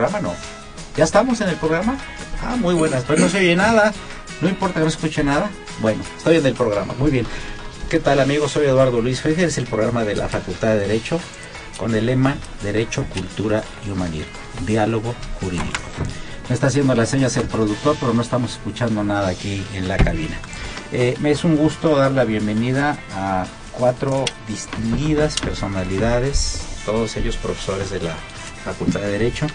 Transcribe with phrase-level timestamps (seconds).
[0.00, 0.28] Programa?
[0.28, 0.34] No.
[0.96, 1.98] ¿Ya estamos en el programa?
[2.42, 3.04] Ah, muy buenas.
[3.04, 3.92] Pues no se oye nada.
[4.40, 5.50] No importa que no escuche nada.
[5.80, 6.94] Bueno, estoy en el programa.
[6.98, 7.26] Muy bien.
[7.90, 8.52] ¿Qué tal amigos?
[8.52, 9.48] Soy Eduardo Luis Fejer.
[9.48, 11.20] Es el programa de la Facultad de Derecho
[11.76, 14.32] con el lema Derecho, Cultura y Humanismo.
[14.66, 15.80] Diálogo jurídico.
[16.48, 19.98] Me está haciendo las señas el productor, pero no estamos escuchando nada aquí en la
[19.98, 20.36] cabina.
[20.92, 27.90] Eh, me es un gusto dar la bienvenida a cuatro distinguidas personalidades, todos ellos profesores
[27.90, 28.16] de la
[28.64, 29.46] Facultad de Derecho,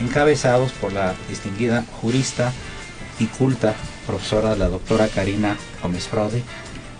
[0.00, 2.52] encabezados por la distinguida jurista
[3.18, 3.74] y culta
[4.06, 6.42] profesora la doctora Karina Gómez Fraude,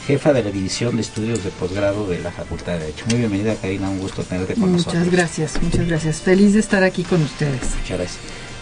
[0.07, 3.05] jefa de la División de Estudios de Posgrado de la Facultad de Derecho.
[3.09, 4.95] Muy bienvenida Karina, un gusto tenerte con nosotros.
[4.97, 6.21] Muchas gracias, muchas gracias.
[6.21, 7.63] Feliz de estar aquí con ustedes.
[7.81, 8.19] Muchas gracias.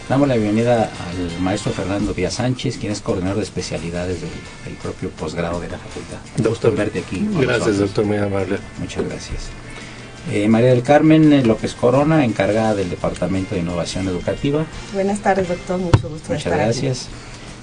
[0.09, 5.09] Damos la bienvenida al maestro Fernando Díaz Sánchez, quien es coordinador de especialidades del, propio
[5.09, 6.19] posgrado de la facultad.
[6.37, 7.27] Doctor, verte aquí.
[7.41, 8.59] Gracias, doctor, muy amable.
[8.79, 9.48] Muchas gracias.
[10.30, 14.64] Eh, María del Carmen López Corona, encargada del Departamento de Innovación Educativa.
[14.95, 15.79] Buenas tardes, doctor.
[15.79, 16.33] Mucho gusto.
[16.33, 17.08] Muchas gracias.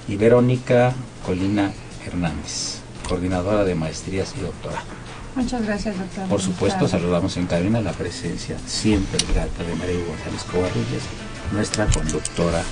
[0.06, 0.92] Y Verónica
[1.26, 1.72] Colina
[2.06, 2.78] Hernández,
[3.08, 4.86] coordinadora de maestrías y doctorado.
[5.34, 6.28] Muchas gracias, doctor.
[6.28, 11.02] Por supuesto, saludamos en cabina la presencia siempre grata de María González Covarrubias,
[11.50, 12.62] nuestra conductora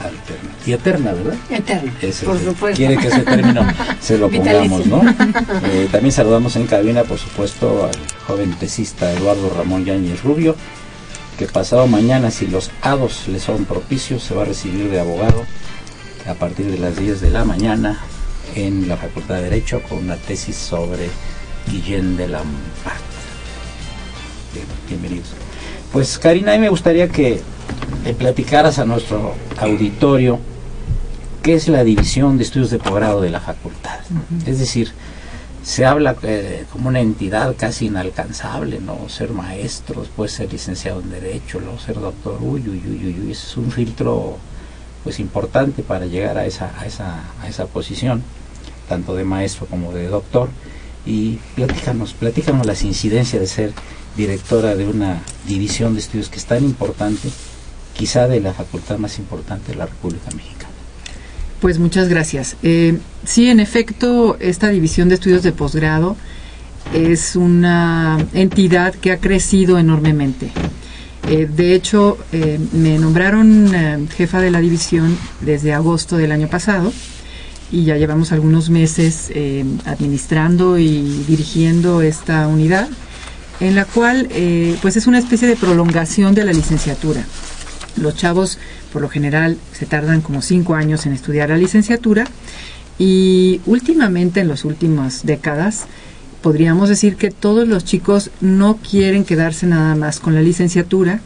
[0.00, 0.50] alterna.
[0.66, 1.34] Y eterna, ¿verdad?
[1.50, 1.92] Eterna,
[2.24, 2.76] por supuesto.
[2.76, 3.66] Quiere que ese término
[4.00, 5.02] se lo pongamos, ¿no?
[5.64, 10.56] Eh, también saludamos en cabina, por supuesto, al joven tesista Eduardo Ramón Yáñez Rubio,
[11.38, 15.44] que pasado mañana, si los hados le son propicios, se va a recibir de abogado
[16.28, 17.98] a partir de las 10 de la mañana
[18.54, 21.08] en la Facultad de Derecho con una tesis sobre
[21.70, 23.00] Guillén de Lampart.
[24.52, 25.28] Bien, bienvenidos.
[25.92, 27.40] Pues Karina, a mí me gustaría que
[28.04, 30.38] le platicaras a nuestro auditorio
[31.42, 34.00] qué es la división de estudios de posgrado de la facultad.
[34.46, 34.92] Es decir,
[35.62, 39.08] se habla eh, como una entidad casi inalcanzable, ¿no?
[39.08, 43.56] Ser maestro, después ser licenciado en Derecho, luego ser doctor, uy, uy, uy, uy, es
[43.56, 44.38] un filtro
[45.04, 48.22] pues importante para llegar a esa, a esa, a esa posición,
[48.88, 50.48] tanto de maestro como de doctor.
[51.04, 53.72] Y platícanos, platícanos las incidencias de ser
[54.16, 57.30] directora de una división de estudios que es tan importante
[57.92, 60.72] quizá de la facultad más importante de la República Mexicana.
[61.62, 62.56] Pues muchas gracias.
[62.64, 66.16] Eh, sí, en efecto, esta división de estudios de posgrado
[66.92, 70.50] es una entidad que ha crecido enormemente.
[71.28, 76.92] Eh, de hecho, eh, me nombraron jefa de la división desde agosto del año pasado
[77.70, 79.30] y ya llevamos algunos meses
[79.86, 82.88] administrando y dirigiendo esta unidad,
[83.60, 84.28] en la cual
[84.82, 87.24] pues es una especie de prolongación de la licenciatura.
[87.96, 88.58] Los chavos,
[88.92, 92.24] por lo general, se tardan como cinco años en estudiar la licenciatura
[92.98, 95.86] y últimamente, en las últimas décadas,
[96.42, 101.20] podríamos decir que todos los chicos no quieren quedarse nada más con la licenciatura,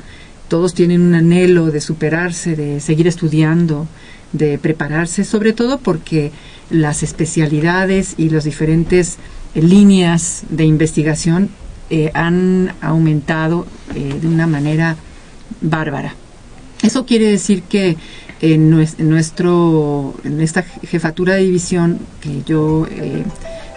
[0.49, 3.87] todos tienen un anhelo de superarse, de seguir estudiando,
[4.33, 6.33] de prepararse, sobre todo porque
[6.71, 9.17] las especialidades y las diferentes
[9.55, 11.51] eh, líneas de investigación
[11.91, 14.97] eh, han aumentado eh, de una manera
[15.61, 16.15] bárbara.
[16.87, 17.97] Eso quiere decir que
[18.41, 23.25] en, nuestro, en esta jefatura de división que yo eh,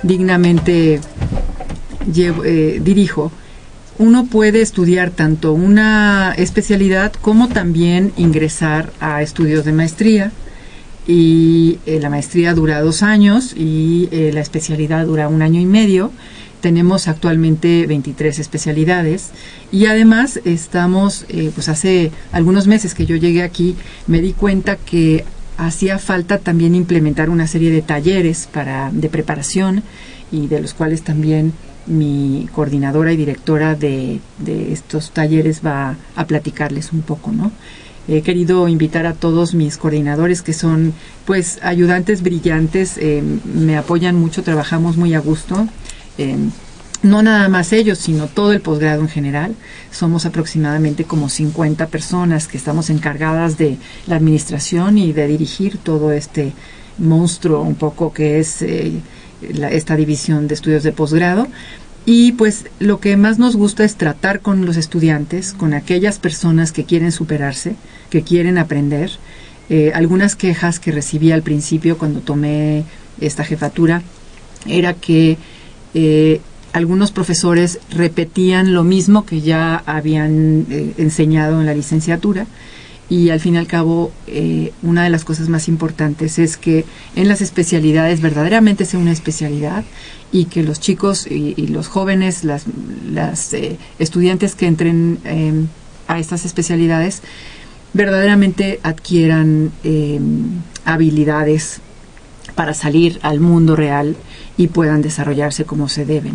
[0.04, 1.00] dignamente
[2.16, 3.32] eh, dirijo,
[3.98, 10.32] uno puede estudiar tanto una especialidad como también ingresar a estudios de maestría.
[11.08, 16.12] Y eh, la maestría dura dos años y la especialidad dura un año y medio.
[16.62, 19.32] Tenemos actualmente 23 especialidades
[19.72, 23.76] y además estamos, eh, pues hace algunos meses que yo llegué aquí,
[24.08, 25.24] me di cuenta que
[25.58, 29.84] hacía falta también implementar una serie de talleres para, de preparación
[30.32, 31.54] y de los cuales también
[31.86, 34.20] mi coordinadora y directora de,
[34.72, 37.52] estos talleres va a platicarles un poco, ¿no?
[38.08, 40.94] He querido invitar a todos mis coordinadores que son
[41.26, 43.22] pues ayudantes brillantes, eh,
[43.54, 45.68] me apoyan mucho, trabajamos muy a gusto.
[46.20, 46.38] Eh,
[47.02, 49.56] no nada más ellos, sino todo el posgrado en general.
[49.90, 56.12] Somos aproximadamente como 50 personas que estamos encargadas de la administración y de dirigir todo
[56.12, 56.52] este
[56.98, 59.00] monstruo un poco que es eh,
[59.72, 61.48] esta división de estudios de posgrado.
[62.06, 66.74] Y pues lo que más nos gusta es tratar con los estudiantes, con aquellas personas
[66.74, 67.76] que quieren superarse,
[68.10, 69.12] que quieren aprender.
[69.70, 72.84] Eh, algunas quejas que recibí al principio cuando tomé
[73.22, 74.02] esta jefatura
[74.66, 75.38] era que
[75.94, 76.42] eh,
[76.74, 82.46] algunos profesores repetían lo mismo que ya habían eh, enseñado en la licenciatura
[83.10, 86.86] y al fin y al cabo eh, una de las cosas más importantes es que
[87.16, 89.84] en las especialidades verdaderamente sea una especialidad
[90.32, 92.68] y que los chicos y, los jóvenes, las,
[93.98, 95.70] estudiantes que entren
[96.08, 97.24] a estas especialidades
[97.94, 99.72] verdaderamente adquieran
[100.86, 101.82] habilidades
[102.54, 104.16] para salir al mundo real
[104.60, 106.32] y puedan desarrollarse como se debe.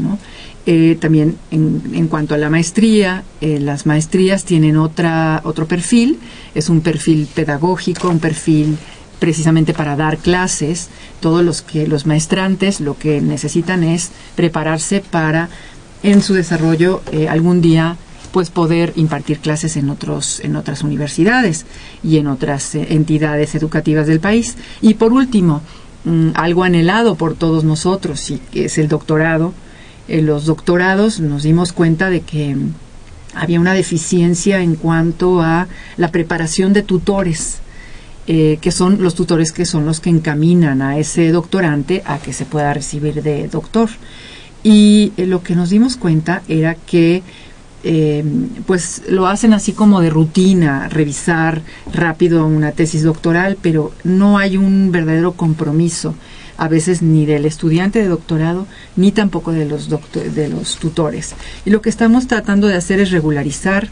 [0.65, 6.19] Eh, también en, en, cuanto a la maestría, eh, las maestrías tienen otra, otro perfil,
[6.55, 8.79] es un perfil pedagógico, un perfil
[9.19, 10.89] precisamente para dar clases.
[11.21, 15.51] Todos los que los maestrantes lo que necesitan es prepararse para
[16.03, 17.99] en su desarrollo eh, algún día
[18.33, 21.67] pues poder impartir clases en otros en otras universidades
[22.03, 24.57] y en otras entidades educativas del país.
[24.81, 25.61] Y por último,
[26.05, 29.55] Mm, algo anhelado por todos nosotros y que es el doctorado.
[30.07, 32.57] En los doctorados nos dimos cuenta de que
[33.35, 35.67] había una deficiencia en cuanto a
[35.97, 37.59] la preparación de tutores,
[38.27, 42.35] eh, que son los tutores que son los que encaminan a ese doctorante a que
[42.35, 43.89] se pueda recibir de doctor.
[44.63, 47.23] Y eh, lo que nos dimos cuenta era que
[47.87, 48.25] eh,
[48.67, 51.61] pues lo hacen así como de rutina, revisar
[51.93, 56.15] rápido una tesis doctoral, pero no hay un verdadero compromiso
[56.57, 58.67] a veces ni del estudiante de doctorado
[58.97, 61.35] ni tampoco de los, de los tutores.
[61.67, 63.89] Y lo que estamos tratando de hacer es regularizar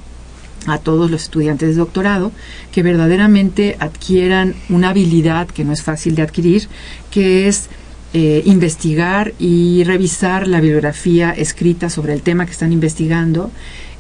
[0.66, 2.32] a todos los estudiantes de doctorado
[2.70, 6.68] que verdaderamente adquieran una habilidad que no es fácil de adquirir,
[7.10, 7.68] que es
[8.14, 13.50] eh, investigar y revisar la bibliografía escrita sobre el tema que están investigando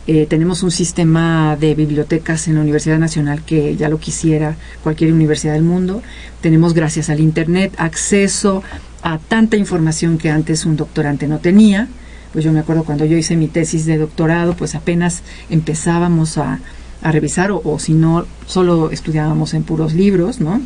[0.08, 5.12] eh, tenemos un sistema de bibliotecas en la Universidad Nacional que ya lo quisiera cualquier
[5.12, 6.02] universidad del mundo.
[6.40, 8.64] Tenemos, gracias al Internet, acceso
[9.02, 11.86] a tanta información que antes un doctorante no tenía.
[12.32, 16.58] Pues yo me acuerdo cuando yo hice mi tesis de doctorado, pues apenas empezábamos a,
[17.02, 20.60] revisar, o, o, si no, solo estudiábamos en puros libros, ¿no?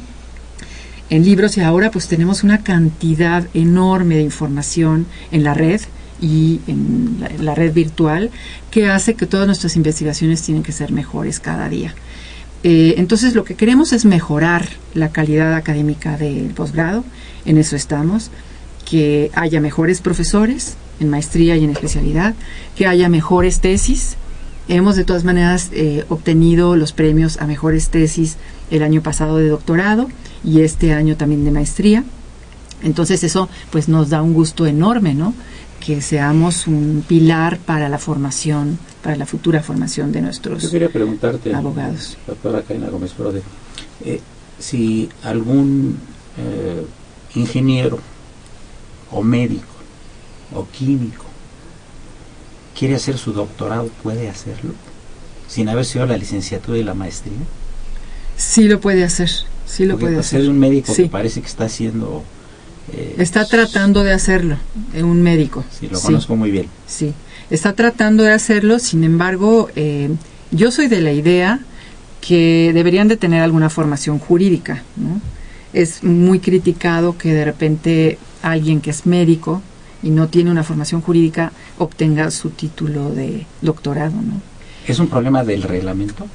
[1.08, 5.80] En libros y ahora pues tenemos una cantidad enorme de información en la red
[6.20, 8.30] y en la, red virtual
[8.70, 11.94] que hace que todas nuestras investigaciones tienen que ser mejores cada día.
[12.64, 17.04] Eh, entonces lo que queremos es mejorar la calidad académica del posgrado,
[17.44, 18.30] en eso estamos,
[18.88, 22.34] que haya mejores profesores en maestría y en especialidad,
[22.74, 24.16] que haya mejores tesis.
[24.68, 28.36] Hemos de todas maneras eh, obtenido los premios a mejores tesis
[28.70, 30.08] el año pasado de doctorado
[30.46, 32.04] y este año también de maestría.
[32.82, 35.34] Entonces eso pues nos da un gusto enorme, ¿no?
[35.80, 40.88] que seamos un pilar para la formación, para la futura formación de nuestros Yo quería
[40.88, 42.16] preguntarte, abogados.
[42.26, 43.42] Doctora Kaina Gómez Prode,
[44.04, 44.20] eh,
[44.58, 45.98] si algún
[46.38, 46.84] eh,
[47.34, 48.00] ingeniero
[49.12, 49.74] o médico
[50.52, 51.24] o químico
[52.76, 54.72] quiere hacer su doctorado, ¿puede hacerlo?
[55.48, 57.38] Sin haber sido la licenciatura y la maestría.
[58.36, 59.30] Sí lo puede hacer,
[59.66, 60.40] sí lo puede hacer.
[60.40, 62.24] Ser un médico que parece que está haciendo
[62.92, 64.56] eh, está tratando de hacerlo,
[64.94, 65.64] eh, un médico.
[65.70, 66.66] Sí, lo conozco muy bien.
[66.86, 67.12] Sí,
[67.50, 70.10] está tratando de hacerlo, sin embargo, eh,
[70.52, 71.60] yo soy de la idea
[72.20, 74.82] que deberían de tener alguna formación jurídica.
[75.72, 79.62] Es muy criticado que de repente alguien que es médico
[80.02, 84.14] y no tiene una formación jurídica obtenga su título de doctorado.
[84.14, 84.40] ¿no?
[84.86, 86.26] ¿Es un problema del reglamento?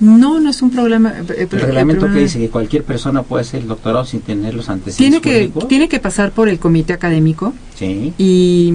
[0.00, 1.12] No, no es un problema.
[1.16, 4.68] Eh, el, reglamento que dice que cualquier persona puede hacer el doctorado sin tener los
[4.68, 5.22] antecedentes.
[5.22, 7.52] Tiene que, tiene que pasar por el comité académico.
[7.76, 8.12] Sí.
[8.18, 8.74] Y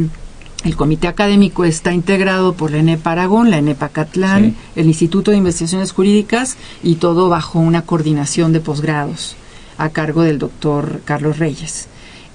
[0.63, 5.37] el comité académico está integrado por la ENEP Aragón, la ENEP Acatlán, el Instituto de
[5.37, 9.35] Investigaciones Jurídicas y todo bajo una coordinación de posgrados
[9.77, 11.87] a cargo del doctor Carlos Reyes.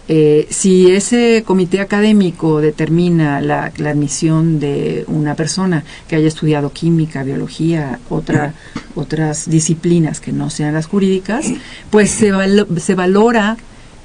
[0.09, 7.23] Eh, si ese comité académico determina la, admisión de una persona que haya estudiado química,
[7.23, 8.55] biología, otra,
[8.95, 11.53] otras disciplinas que no sean las jurídicas,
[11.91, 12.33] pues se,
[12.79, 13.57] se valora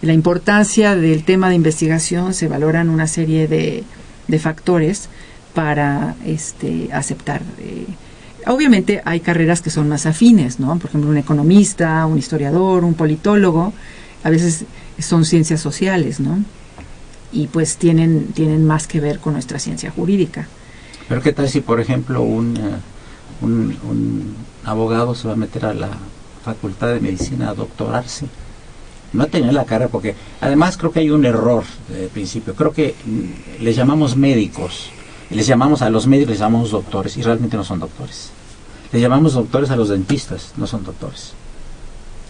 [0.01, 3.83] la importancia del tema de investigación, se valoran una serie de,
[4.27, 5.09] de factores
[5.53, 7.41] para este, aceptar.
[7.59, 7.87] Eh,
[8.45, 10.77] obviamente hay carreras que son más afines, ¿no?
[10.77, 13.73] Por ejemplo, un economista, un historiador, un politólogo,
[14.23, 14.65] a veces
[14.99, 16.43] son ciencias sociales, ¿no?
[17.31, 20.47] Y pues tienen, tienen más que ver con nuestra ciencia jurídica.
[21.07, 22.61] Pero ¿qué tal si, por ejemplo, un, eh,
[23.41, 25.89] un, un abogado se va a meter a la
[26.43, 28.27] facultad de medicina a doctorarse?
[29.13, 32.95] no tener la cara porque además creo que hay un error de principio creo que
[33.05, 34.89] mm, les llamamos médicos
[35.29, 38.31] les llamamos a los médicos les llamamos doctores y realmente no son doctores
[38.91, 41.33] les llamamos doctores a los dentistas no son doctores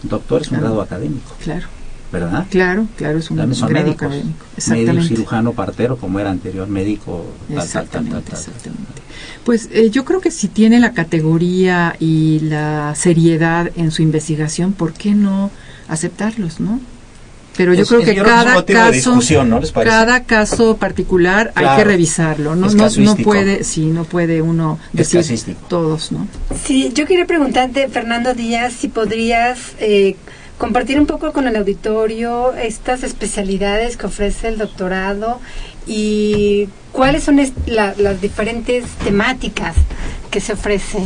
[0.02, 1.66] doctor es un grado académico claro
[2.12, 2.46] ¿verdad?
[2.50, 4.28] Claro, claro, es un También son grado médicos, académico.
[4.38, 5.08] médico, Exactamente.
[5.08, 8.54] cirujano, partero, como era anterior, médico, tal, tal, tal, Exactamente, tal, tal, tal.
[8.54, 9.02] exactamente.
[9.44, 14.72] Pues eh, yo creo que si tiene la categoría y la seriedad en su investigación,
[14.72, 15.50] ¿por qué no
[15.88, 16.80] aceptarlos, no?
[17.56, 19.72] Pero yo Pues, creo que yo creo que cada motivo de caso, discusión, ¿no les
[19.72, 19.90] parece?
[19.96, 26.12] cada caso particular hay que revisarlo, no, no, puede, sí, no puede uno decir todos,
[26.12, 26.28] ¿no?
[26.64, 30.14] Sí, yo quería preguntarte, Fernando Díaz, si podrías eh,
[30.58, 35.40] compartir un poco con el auditorio estas especialidades que ofrece el doctorado
[35.86, 39.76] y cuáles son la- las diferentes temáticas
[40.30, 41.04] que se ofrecen.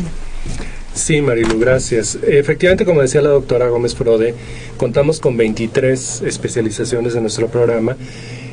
[0.95, 2.19] Sí, Marilu, gracias.
[2.27, 4.35] Efectivamente, como decía la doctora Gómez Frode,
[4.77, 7.97] contamos con 23 especializaciones en nuestro programa.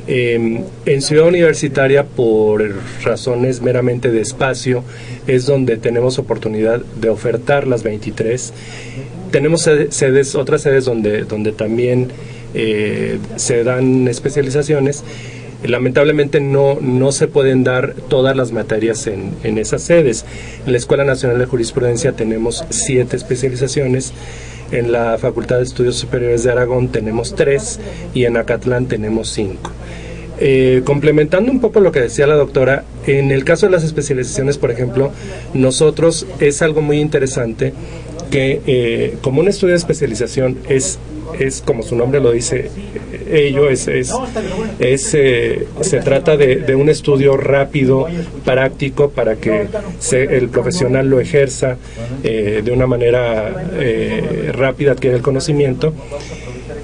[0.08, 2.64] Eh, en Ciudad Universitaria, por
[3.04, 4.84] razones meramente de espacio,
[5.28, 8.54] es donde tenemos oportunidad de ofertar las 23.
[9.32, 12.08] Tenemos sede- sedes, otras sedes donde, donde también
[12.54, 15.04] eh, se dan especializaciones.
[15.64, 20.26] Lamentablemente no, no se pueden dar todas las materias en, en esas sedes.
[20.66, 24.14] En la Escuela Nacional de Jurisprudencia tenemos siete especializaciones,
[24.72, 27.80] en la Facultad de Estudios Superiores de Aragón tenemos tres
[28.14, 29.72] y en Acatlán tenemos cinco.
[30.40, 34.58] Eh, complementando un poco lo que decía la doctora, en el caso de las especializaciones,
[34.58, 35.12] por ejemplo,
[35.54, 37.74] nosotros es algo muy interesante
[38.32, 41.00] que eh, como un estudio de especialización es,
[41.40, 42.70] es como su nombre lo dice,
[43.14, 44.12] eh, ello es, es,
[44.80, 48.08] es, eh, se trata de, de un estudio rápido,
[48.46, 49.68] práctico, para que
[50.00, 51.78] se- el profesional lo ejerza
[52.24, 55.94] eh, de una manera eh, rápida, adquiere el conocimiento.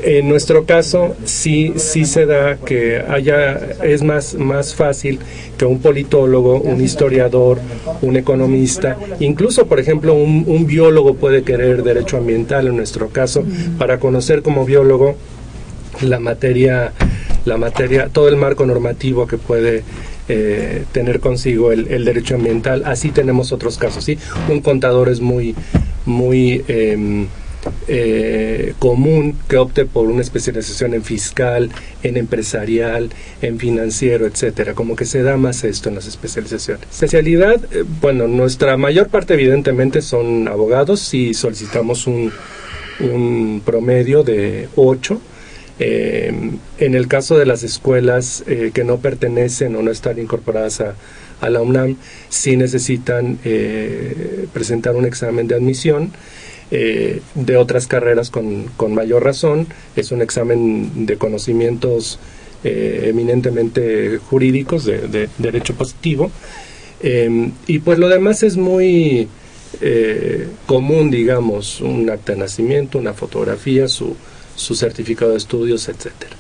[0.08, 5.18] En nuestro caso, sí, sí se da que haya, es más, más fácil
[5.58, 7.58] que un politólogo, un historiador,
[8.04, 13.44] un economista, incluso, por ejemplo, un, un biólogo puede querer derecho ambiental, en nuestro caso,
[13.80, 15.16] para conocer como biólogo
[16.02, 16.94] la materia,
[17.46, 19.82] la materia, todo el marco normativo que puede
[20.30, 22.84] eh, tener consigo el, el derecho ambiental.
[22.86, 24.20] Así tenemos otros casos, ¿sí?
[24.50, 25.56] Un contador es muy,
[26.06, 27.26] muy em,
[27.88, 31.70] eh, común que opte por una especialización en fiscal,
[32.04, 33.10] en empresarial,
[33.42, 34.74] en financiero, etcétera.
[34.74, 36.88] Como que se da más esto en las especializaciones.
[36.92, 41.00] Especialidad, eh, bueno, nuestra mayor parte evidentemente son abogados.
[41.00, 42.32] Si solicitamos un,
[43.00, 45.22] un promedio de 8.
[45.78, 46.32] Eh,
[46.78, 50.96] en el caso de las escuelas eh, que no pertenecen o no están incorporadas a,
[51.42, 51.98] a la UNAM,
[52.30, 56.12] sí necesitan eh, presentar un examen de admisión.
[56.72, 62.18] Eh, de otras carreras con, con, mayor razón, es un examen de conocimientos
[62.64, 66.32] eh, eminentemente jurídicos, de, de derecho positivo,
[67.02, 69.28] eh, y pues lo demás es muy
[69.82, 74.16] eh, común, digamos, un acta de nacimiento, una fotografía, su,
[74.56, 76.36] su certificado de estudios, etcétera.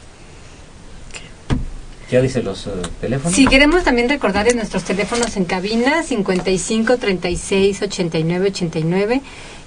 [2.09, 3.35] ¿Ya dice los uh, teléfonos?
[3.35, 9.21] Si queremos también recordarles nuestros teléfonos en cabina 55 36 89 89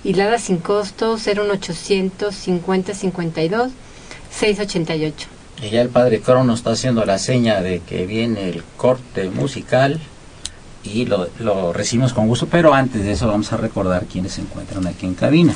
[0.04, 3.70] y Lada sin costo 01800 50 52
[4.30, 5.28] 688.
[5.62, 10.00] Y ya el padre Crono está haciendo la seña de que viene el corte musical
[10.84, 14.42] y lo, lo recibimos con gusto, pero antes de eso vamos a recordar quienes se
[14.42, 15.54] encuentran aquí en cabina.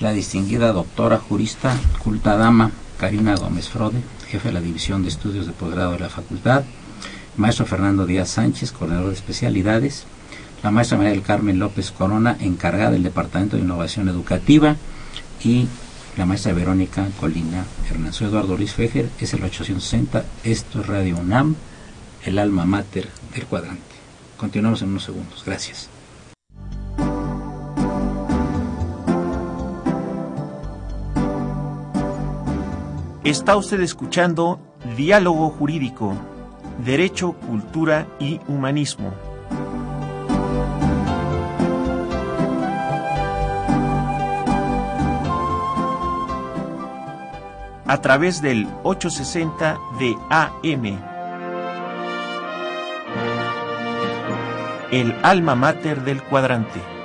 [0.00, 5.46] La distinguida doctora jurista, culta dama, Karina Gómez Frode, jefe de la División de Estudios
[5.46, 6.62] de Posgrado de la Facultad,
[7.36, 10.04] maestro Fernando Díaz Sánchez, coordinador de especialidades,
[10.62, 14.76] la maestra María del Carmen López Corona, encargada del Departamento de Innovación Educativa,
[15.42, 15.68] y
[16.16, 18.22] la maestra Verónica Colina Hernández.
[18.22, 21.54] Eduardo Luis Fejer, es el 860, esto es Radio UNAM,
[22.24, 23.82] el alma mater del cuadrante.
[24.36, 25.42] Continuamos en unos segundos.
[25.44, 25.88] Gracias.
[33.24, 34.58] Está usted escuchando
[34.96, 36.14] Diálogo Jurídico,
[36.84, 39.27] Derecho, Cultura y Humanismo.
[47.88, 51.00] a través del 860 de AM.
[54.92, 56.97] El alma mater del cuadrante.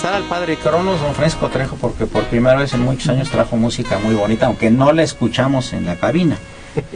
[0.00, 3.56] Felicitar al padre Cronos, don Fresco Trejo, porque por primera vez en muchos años trajo
[3.56, 6.36] música muy bonita, aunque no la escuchamos en la cabina.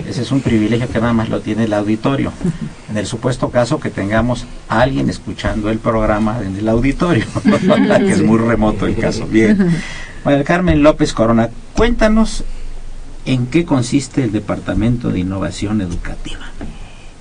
[0.08, 2.32] Ese es un privilegio que nada más lo tiene el auditorio.
[2.88, 7.26] En el supuesto caso que tengamos a alguien escuchando el programa en el auditorio,
[7.98, 9.26] que es muy remoto el caso.
[9.26, 9.76] Bien.
[10.24, 12.44] María Carmen López Corona, cuéntanos
[13.26, 16.46] en qué consiste el Departamento de Innovación Educativa.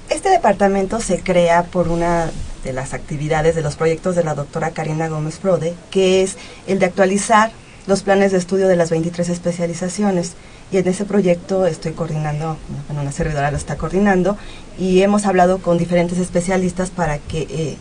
[0.10, 2.30] Este departamento se crea por una
[2.64, 6.80] de las actividades de los proyectos de la doctora Karina Gómez Frode, que es el
[6.80, 7.52] de actualizar
[7.88, 10.34] los planes de estudio de las 23 especializaciones.
[10.72, 12.58] Y en ese proyecto estoy coordinando,
[12.90, 14.38] una servidora lo está coordinando,
[14.80, 17.78] y hemos hablado con diferentes especialistas para que eh,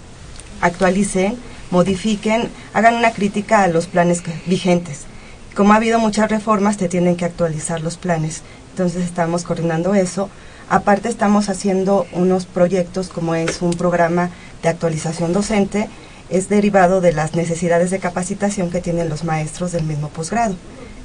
[0.61, 1.37] actualicen,
[1.71, 5.07] modifiquen, hagan una crítica a los planes vigentes.
[5.55, 8.43] Como ha habido muchas reformas, te tienen que actualizar los planes.
[8.71, 10.29] Entonces estamos coordinando eso.
[10.71, 14.31] Aparte estamos haciendo unos proyectos como es un programa
[14.63, 15.89] de actualización docente
[16.31, 20.55] es derivado de las necesidades de capacitación que tienen los maestros del mismo posgrado.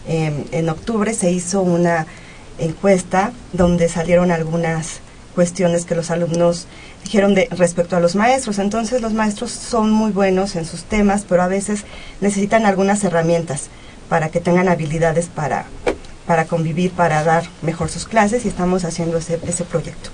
[0.08, 2.08] Em, en octubre se hizo una
[2.60, 5.02] encuesta donde salieron algunas
[5.36, 6.66] cuestiones que los alumnos
[7.04, 8.58] dijeron de, respecto a los maestros.
[8.58, 11.84] Entonces los maestros son muy buenos en sus temas, pero a veces
[12.22, 13.68] necesitan algunas herramientas
[14.10, 15.66] para que tengan habilidades para,
[16.26, 20.10] para convivir, para dar mejor sus clases y estamos haciendo ese, ese proyecto.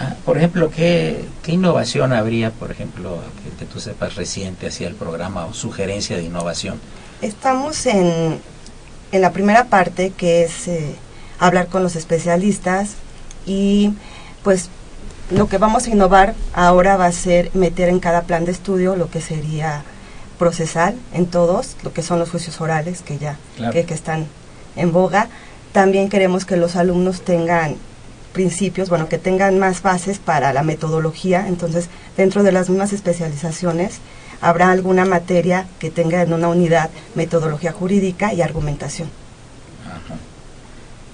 [0.00, 3.18] Ah, por ejemplo, ¿qué, innovación habría, por ejemplo,
[3.58, 6.80] que, tú sepas reciente hacia el programa o sugerencia de innovación?
[7.20, 8.38] Estamos en,
[9.10, 10.94] en la primera parte que es eh,
[11.40, 12.94] hablar con los especialistas
[13.44, 13.94] y
[14.44, 14.70] pues
[15.30, 18.94] lo que vamos a innovar ahora va a ser meter en cada plan de estudio
[18.94, 19.82] lo que sería
[20.38, 23.36] procesal en todos, lo que son los juicios orales que ya
[23.72, 24.26] que están
[24.76, 25.28] en boga.
[25.72, 27.76] También queremos que los alumnos tengan
[28.38, 31.48] principios, bueno, que tengan más bases para la metodología.
[31.48, 33.98] Entonces, dentro de las mismas especializaciones,
[34.40, 39.08] habrá alguna materia que tenga en una unidad metodología jurídica y argumentación.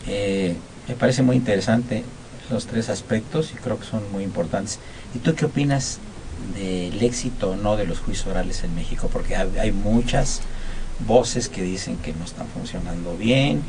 [0.06, 0.54] Eh,
[0.86, 2.04] me parece muy interesante
[2.50, 4.78] los tres aspectos y creo que son muy importantes.
[5.14, 6.00] ¿Y tú qué opinas
[6.54, 9.08] del éxito o no de los juicios orales en México?
[9.10, 10.42] Porque hay muchas
[11.08, 13.62] voces que dicen que no están funcionando bien,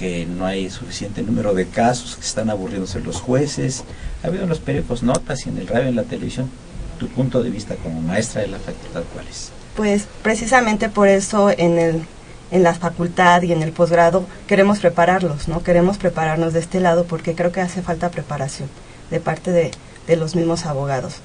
[0.00, 3.84] que no hay suficiente número de casos, que están aburriéndose los jueces.
[4.24, 6.50] Ha habido en los periódicos notas y en el radio en la televisión.
[6.98, 9.52] ¿Tu punto de vista como maestra de la facultad cuál es?
[9.76, 12.02] Pues precisamente por eso en, el,
[12.50, 15.62] en la facultad y en el posgrado queremos prepararlos, ¿no?
[15.62, 18.68] Queremos prepararnos de este lado porque creo que hace falta preparación
[19.10, 19.70] de parte de,
[20.06, 21.16] de los mismos abogados.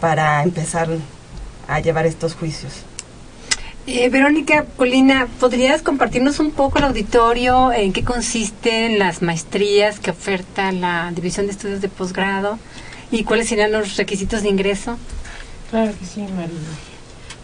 [0.00, 0.88] para empezar
[1.68, 2.84] a llevar estos juicios.
[3.88, 10.10] Eh, Verónica Colina, ¿podrías compartirnos un poco el auditorio en qué consisten las maestrías que
[10.10, 12.58] oferta la División de Estudios de Posgrado
[13.12, 14.96] y cuáles serían los requisitos de ingreso?
[15.70, 16.58] Claro que sí, María.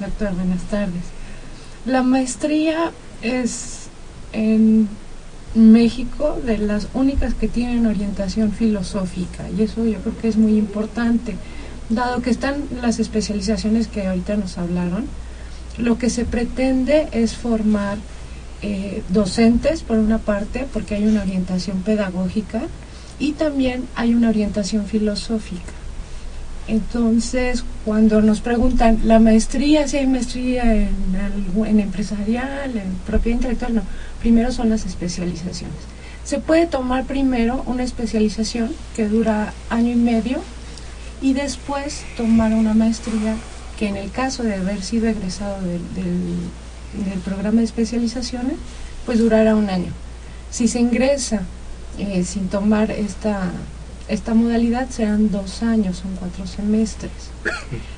[0.00, 1.04] Doctor, buenas tardes.
[1.86, 2.90] La maestría
[3.22, 3.86] es
[4.32, 4.88] en
[5.54, 10.58] México de las únicas que tienen orientación filosófica y eso yo creo que es muy
[10.58, 11.36] importante,
[11.88, 15.06] dado que están las especializaciones que ahorita nos hablaron
[15.78, 17.98] lo que se pretende es formar
[18.62, 22.62] eh, docentes, por una parte, porque hay una orientación pedagógica
[23.18, 25.72] y también hay una orientación filosófica.
[26.68, 30.90] Entonces, cuando nos preguntan, ¿la maestría, si hay maestría en,
[31.66, 33.74] en empresarial, en propiedad intelectual?
[33.74, 33.82] No,
[34.20, 35.76] primero son las especializaciones.
[36.24, 40.38] Se puede tomar primero una especialización que dura año y medio
[41.20, 43.34] y después tomar una maestría
[43.82, 48.54] que en el caso de haber sido egresado del, programa de especializaciones,
[49.04, 49.90] pues durará un año.
[50.52, 51.42] Si se ingresa
[51.98, 53.50] eh, sin tomar esta,
[54.06, 57.10] esta modalidad, serán dos años, son cuatro semestres.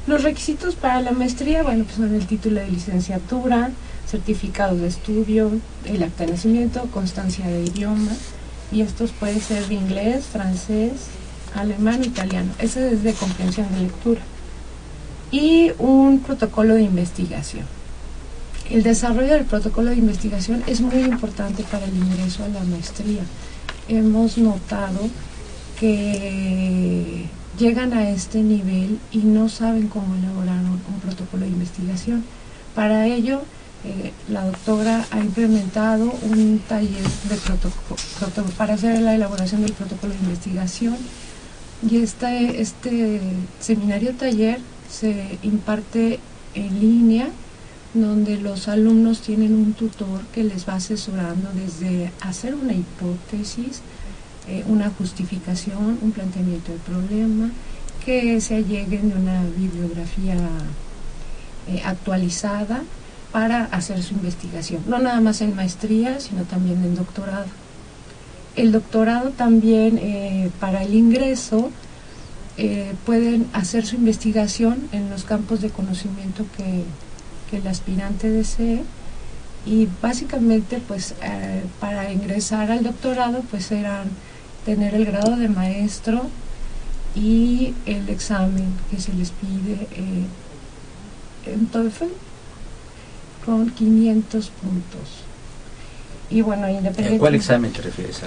[0.07, 3.70] Los requisitos para la maestría, bueno, pues son el título de licenciatura,
[4.11, 5.51] certificado de estudio,
[5.85, 6.25] el acta
[6.94, 8.12] constancia de idioma,
[8.73, 10.92] y estos pueden ser de inglés, francés,
[11.55, 12.55] alemán, italiano.
[12.59, 14.23] Ese es de comprensión de lectura
[15.35, 17.64] y un protocolo de investigación.
[18.70, 23.23] El desarrollo del protocolo de investigación es muy importante para el ingreso a la maestría.
[23.88, 25.01] Hemos notado
[25.81, 27.25] que
[27.59, 32.25] llegan a este nivel y no saben cómo elaborar un, protocolo de investigación.
[32.77, 33.42] Para ello,
[33.85, 40.12] eh, la doctora ha implementado un taller de protocolo, para hacer la elaboración del protocolo
[40.12, 40.97] de investigación
[41.90, 43.20] y este, este
[43.59, 44.61] seminario taller
[44.94, 46.20] se imparte
[46.54, 47.28] en línea,
[47.94, 53.80] donde los alumnos tienen un tutor que les va asesorando desde hacer una hipótesis,
[54.48, 57.50] eh, una justificación, un planteamiento del problema,
[58.04, 60.37] que se alleguen de una bibliografía
[61.68, 62.83] eh, actualizada
[63.33, 67.46] para hacer su investigación, no nada más en maestría, sino también en doctorado.
[68.54, 71.70] El doctorado también eh, para el ingreso
[72.57, 76.85] eh, pueden hacer su investigación en los campos de conocimiento que,
[77.55, 78.83] el aspirante desee
[79.64, 84.09] y básicamente pues eh, para ingresar al doctorado pues eran
[84.64, 86.23] tener el grado de maestro
[87.14, 90.27] y el examen que se les pide eh,
[91.47, 92.07] en TOEFL
[93.47, 95.23] con 500 puntos.
[96.31, 97.19] Y bueno, independientemente...
[97.21, 98.21] ¿Cuál examen te refieres?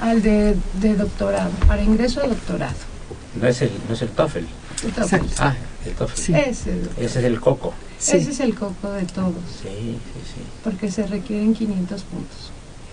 [0.00, 2.91] Al de, de doctorado, para ingreso a doctorado.
[3.40, 4.44] No es el, no es el TOEFL.
[4.84, 5.26] El TOEFL.
[5.38, 5.54] Ah,
[5.86, 6.34] el TOEFL.
[6.34, 7.72] Ese, es el coco.
[7.98, 9.34] Ese es el coco de todos.
[9.62, 10.42] Sí, sí, sí.
[10.62, 12.50] Porque se requieren 500 puntos.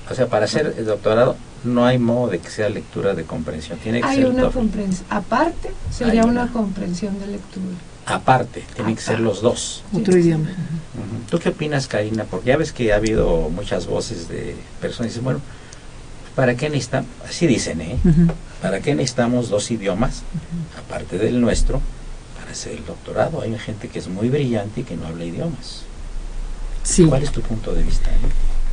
[0.09, 3.77] O sea, para hacer el doctorado no hay modo de que sea lectura de comprensión.
[3.79, 5.05] Tiene que hay ser una comprensión.
[5.09, 7.65] Aparte, sería una, comprensión de lectura.
[8.05, 9.83] Aparte, tienen que ser los dos.
[9.93, 10.49] Otro idioma.
[11.29, 12.23] ¿Tú qué opinas, Karina?
[12.23, 15.41] Porque ya ves que ha habido muchas voces de personas que dicen, bueno,
[16.35, 17.09] ¿para qué necesitamos?
[17.27, 17.97] Así dicen, ¿eh?
[18.61, 20.23] ¿Para qué necesitamos dos idiomas,
[20.77, 21.81] aparte del nuestro,
[22.37, 23.41] para hacer el doctorado?
[23.41, 25.83] Hay gente que es muy brillante y que no habla idiomas.
[26.83, 27.05] Sí.
[27.05, 28.09] ¿Cuál es tu punto de vista?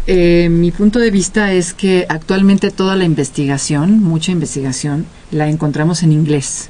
[0.09, 6.03] Eh, mi punto de vista es que actualmente toda la investigación, mucha investigación, la encontramos
[6.03, 6.69] en inglés.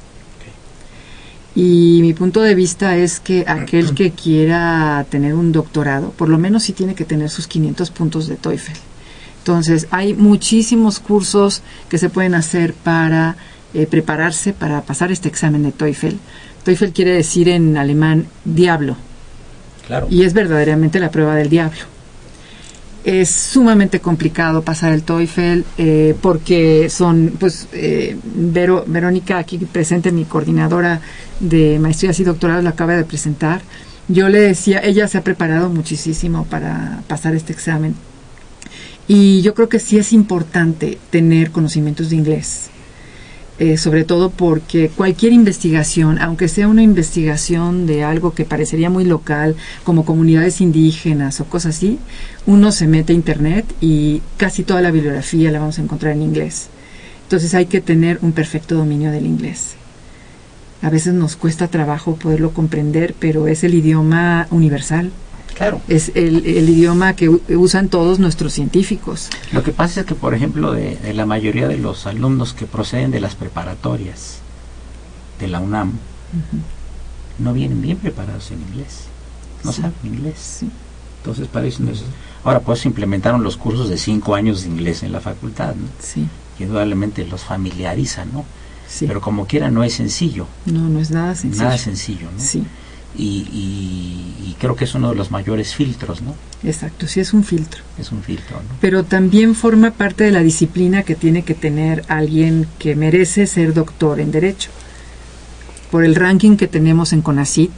[1.55, 6.37] Y mi punto de vista es que aquel que quiera tener un doctorado, por lo
[6.37, 8.73] menos sí tiene que tener sus 500 puntos de TOEFL.
[9.47, 13.37] Entonces, hay muchísimos cursos que se pueden hacer para
[13.73, 16.15] eh, prepararse para pasar este examen de TOEFL.
[16.65, 18.97] TOEFL quiere decir en alemán diablo.
[19.85, 20.07] Claro.
[20.09, 21.79] Y es verdaderamente la prueba del diablo.
[23.05, 30.25] Es sumamente complicado pasar el TOEFL eh, porque son, pues, eh, Verónica, aquí presente, mi
[30.25, 30.99] coordinadora
[31.39, 33.61] de maestrías y doctorados, la acaba de presentar.
[34.09, 37.95] Yo le decía, ella se ha preparado muchísimo para pasar este examen
[39.07, 42.69] y yo creo que sí es importante tener conocimientos de inglés,
[43.59, 49.05] eh, sobre todo porque cualquier investigación, aunque sea una investigación de algo que parecería muy
[49.05, 51.99] local, como comunidades indígenas o cosas así,
[52.45, 56.21] uno se mete a internet y casi toda la bibliografía la vamos a encontrar en
[56.21, 56.67] inglés.
[57.23, 59.75] Entonces hay que tener un perfecto dominio del inglés.
[60.81, 65.11] A veces nos cuesta trabajo poderlo comprender, pero es el idioma universal
[65.57, 65.81] Claro.
[65.87, 69.29] Es el, idioma que usan todos nuestros científicos.
[69.51, 73.09] Lo que pasa es que, por ejemplo, de, la mayoría de los alumnos que proceden
[73.09, 74.37] de las preparatorias
[75.39, 75.93] de la UNAM,
[77.39, 79.05] no vienen bien preparados en inglés,
[79.63, 80.61] no saben inglés.
[81.21, 82.03] Entonces, para eso no es...
[82.43, 85.87] Ahora, pues implementaron los cursos de cinco años de inglés en la facultad, ¿no?
[85.99, 86.27] Sí.
[86.57, 88.45] Que indudablemente los familiarizan, ¿no?
[88.99, 90.47] Pero como quiera, no es sencillo.
[90.65, 91.63] No, no es nada sencillo.
[91.63, 92.39] Nada sencillo, ¿no?
[92.39, 92.63] Sí.
[93.15, 96.35] Y, creo que es uno de los mayores filtros, ¿no?
[96.63, 97.81] Exacto, sí es un filtro.
[97.99, 98.75] Es un filtro, ¿no?
[98.81, 103.73] Pero también forma parte de la disciplina que tiene que tener alguien que merece ser
[103.73, 104.69] doctor en Derecho.
[105.91, 107.71] Por el ranking que tenemos en CONACIT,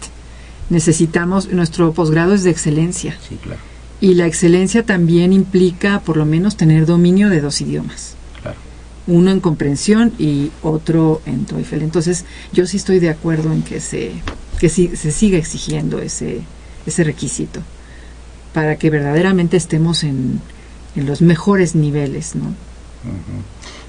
[0.69, 3.17] necesitamos, nuestro posgrado es de excelencia.
[3.27, 3.59] Sí, claro.
[4.01, 8.15] Y la excelencia también implica por lo menos tener dominio de dos idiomas.
[8.41, 8.57] Claro.
[9.07, 11.81] Uno en comprensión y otro en TOEFL.
[11.81, 14.13] Entonces, yo sí estoy de acuerdo en que se
[14.59, 16.41] que si, se siga exigiendo ese,
[16.85, 17.61] ese requisito
[18.53, 20.41] para que verdaderamente estemos en,
[20.95, 22.53] en los mejores niveles, ¿no?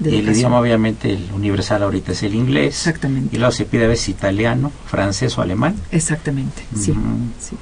[0.03, 2.87] y el idioma obviamente el universal ahorita es el inglés.
[2.87, 3.35] Exactamente.
[3.35, 5.75] Y luego se pide a veces italiano, francés o alemán.
[5.91, 6.93] Exactamente, sí,
[7.39, 7.55] sí.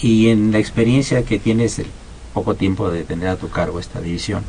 [0.00, 1.86] Y en la experiencia que tienes el
[2.32, 4.42] poco tiempo de tener a tu cargo esta división,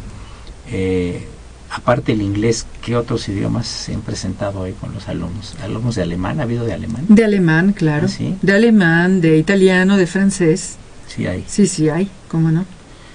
[0.71, 1.27] eh,
[1.69, 5.55] aparte el inglés, ¿qué otros idiomas se han presentado hoy con los alumnos?
[5.61, 6.39] ¿Alumnos de alemán?
[6.39, 7.05] ¿Ha habido de alemán?
[7.09, 8.07] De alemán, claro.
[8.09, 10.75] ¿Ah, de alemán, de italiano, de francés.
[11.07, 11.43] Sí hay.
[11.47, 12.65] Sí, sí hay, ¿cómo no?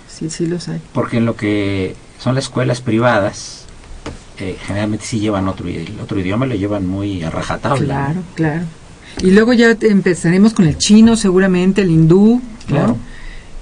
[0.09, 0.81] Sí, sí los hay.
[0.93, 3.65] Porque en lo que son las escuelas privadas,
[4.39, 7.95] eh, generalmente sí llevan otro, el otro idioma, lo llevan muy a rajatabla.
[7.95, 8.65] Claro, claro.
[9.23, 12.41] Y luego ya empezaremos con el chino, seguramente, el hindú.
[12.67, 12.97] Claro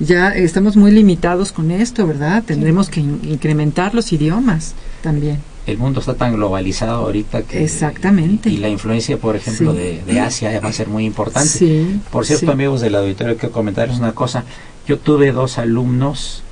[0.00, 2.44] ya estamos muy limitados con esto, ¿verdad?
[2.44, 5.38] Tendremos que incrementar los idiomas también.
[5.66, 7.62] El mundo está tan globalizado ahorita que...
[7.62, 8.48] Exactamente.
[8.48, 11.48] Y, la influencia, por ejemplo, de, Asia va a ser muy importante.
[11.48, 14.44] Sí, por cierto, amigos del auditorio, quiero comentarles una cosa.
[14.86, 16.42] Yo tuve dos alumnos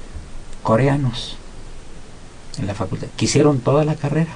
[0.63, 1.39] coreanos
[2.59, 3.07] en la facultad.
[3.17, 4.33] Quisieron toda la carrera.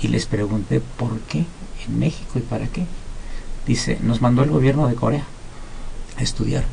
[0.00, 1.44] Y les pregunté por qué
[1.86, 2.84] en México y para qué.
[3.66, 5.24] Dice, nos mandó el gobierno de Corea
[6.16, 6.64] a estudiar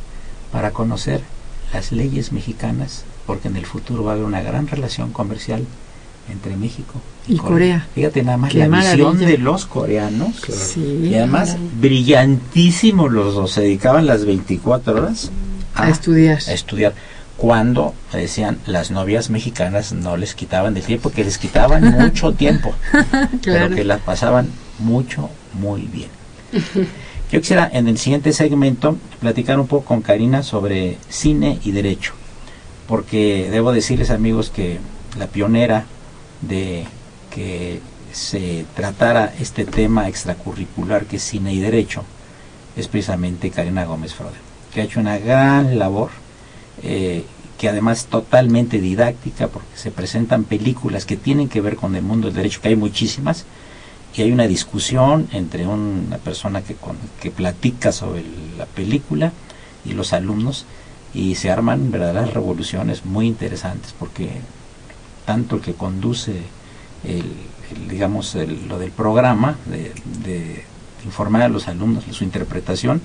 [0.52, 1.22] para conocer
[1.74, 5.66] las leyes mexicanas, porque en el futuro va a haber una gran relación comercial
[6.32, 7.88] entre México y, Corea.
[7.94, 10.78] Fíjate nada más la visión de los coreanos.
[10.78, 15.32] y además brillantísimos los dos, se dedicaban las 24 horas
[15.76, 16.40] a, estudiar.
[16.48, 16.94] A estudiar.
[17.38, 22.74] Cuando decían las novias mexicanas no les quitaban del tiempo, que les quitaban mucho tiempo,
[23.44, 26.10] pero que las pasaban mucho, muy bien.
[27.30, 32.14] Yo quisiera en el siguiente segmento platicar un poco con Karina sobre cine y derecho,
[32.88, 34.80] porque debo decirles amigos que
[35.20, 35.86] la pionera
[36.42, 36.86] de
[37.30, 37.82] que
[38.14, 42.06] se tratara este tema extracurricular que es cine y derecho
[42.78, 44.38] es precisamente Karina Gómez Frode,
[44.74, 46.12] que ha hecho una gran labor,
[46.82, 47.26] eh,
[47.58, 52.04] que además es totalmente didáctica, porque se presentan películas que tienen que ver con el
[52.04, 53.46] mundo del derecho, que hay muchísimas,
[54.16, 56.76] y hay una discusión entre una persona que,
[57.22, 58.24] que platica sobre
[58.58, 59.32] la película
[59.86, 60.66] y los alumnos
[61.14, 64.30] y se arman verdaderas revoluciones muy interesantes porque
[65.26, 66.42] tanto el que conduce
[67.04, 67.24] el,
[67.90, 68.36] digamos
[68.68, 70.66] lo del programa de,
[71.06, 73.02] informar a los alumnos su interpretación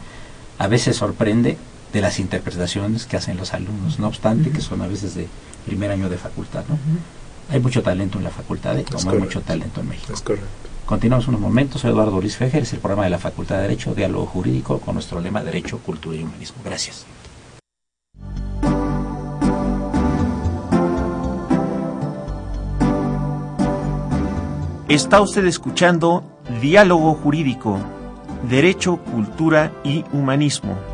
[0.58, 1.56] a veces sorprende
[1.92, 5.28] de las interpretaciones que hacen los alumnos no obstante que son a veces de
[5.66, 6.78] primer año de facultad ¿no?
[7.50, 8.84] hay mucho talento en la facultad ¿eh?
[8.90, 10.12] como hay mucho talento en México.
[10.12, 11.80] Es correcto Continuamos unos momentos.
[11.80, 14.94] Soy Eduardo Luis Fejer, es el programa de la Facultad de Derecho, Diálogo Jurídico, con
[14.94, 16.62] nuestro lema Derecho, Cultura y Humanismo.
[16.64, 17.06] Gracias.
[24.88, 26.22] Está usted escuchando
[26.60, 27.78] Diálogo Jurídico,
[28.50, 30.91] Derecho, Cultura y Humanismo.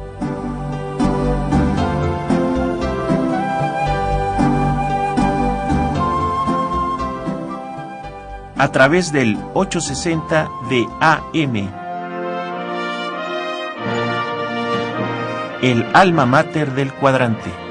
[8.59, 11.71] A través del 860 de AM.
[15.63, 17.68] El alma mater del cuadrante.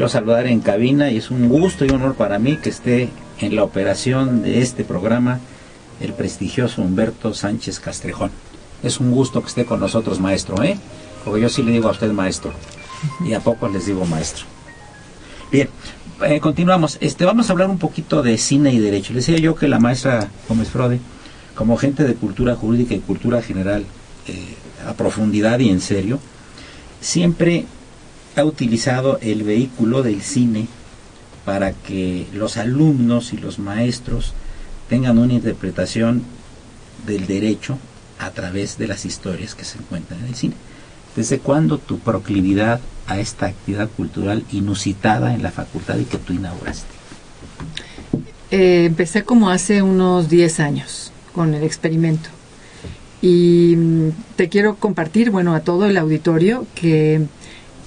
[0.00, 3.54] Quiero saludar en cabina y es un gusto y honor para mí que esté en
[3.54, 5.40] la operación de este programa
[6.00, 8.30] el prestigioso Humberto Sánchez Castrejón.
[8.82, 10.78] Es un gusto que esté con nosotros, maestro, ¿eh?
[11.22, 12.50] Porque yo sí le digo a usted maestro
[13.22, 14.46] y a pocos les digo maestro.
[15.52, 15.68] Bien,
[16.24, 16.96] eh, continuamos.
[17.02, 19.12] Este, vamos a hablar un poquito de cine y derecho.
[19.12, 20.98] Le decía yo que la maestra Gómez Frode,
[21.54, 23.84] como gente de cultura jurídica y cultura general,
[24.28, 24.54] eh,
[24.88, 26.20] a profundidad y en serio,
[27.02, 27.66] siempre
[28.36, 30.68] ha utilizado el vehículo del cine
[31.44, 34.34] para que los alumnos y los maestros
[34.88, 36.22] tengan una interpretación
[37.06, 37.78] del derecho
[38.18, 40.54] a través de las historias que se encuentran en el cine.
[41.16, 46.32] ¿Desde cuándo tu proclividad a esta actividad cultural inusitada en la facultad y que tú
[46.32, 46.94] inauguraste?
[48.50, 52.28] Eh, empecé como hace unos 10 años con el experimento.
[53.22, 57.26] Y mm, te quiero compartir, bueno, a todo el auditorio que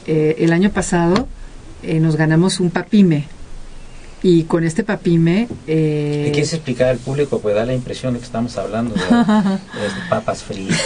[0.07, 1.27] eh, el año pasado
[1.83, 3.25] eh, nos ganamos un papime.
[4.25, 5.49] Y con este papime...
[5.67, 7.39] Eh, quieres explicar al público?
[7.39, 9.01] Pues da la impresión de que estamos hablando de,
[10.09, 10.79] papas fritas.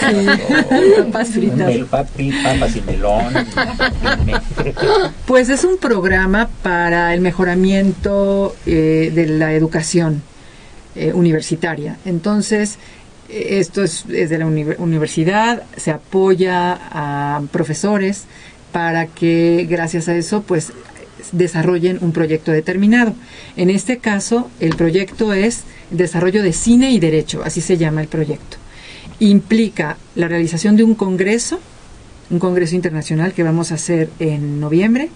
[1.05, 1.71] papas fritas.
[2.43, 3.31] papas y melón.
[5.27, 10.23] pues es un programa para el mejoramiento eh, de la educación
[11.13, 11.99] universitaria.
[12.05, 12.79] Entonces,
[13.29, 18.25] esto es, es de la universidad, se apoya a profesores
[18.71, 20.71] para que gracias a eso pues
[21.31, 23.13] desarrollen un proyecto determinado.
[23.55, 28.07] En este caso, el proyecto es desarrollo de cine y derecho, así se llama el
[28.07, 28.57] proyecto.
[29.19, 31.59] Implica la realización de un congreso,
[32.29, 35.09] un congreso internacional que vamos a hacer en noviembre.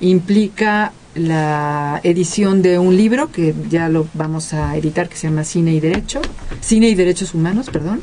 [0.00, 5.44] Implica la edición de un libro que ya lo vamos a editar que se llama
[5.44, 6.20] Cine y Derecho,
[6.60, 8.02] Cine y Derechos Humanos, perdón.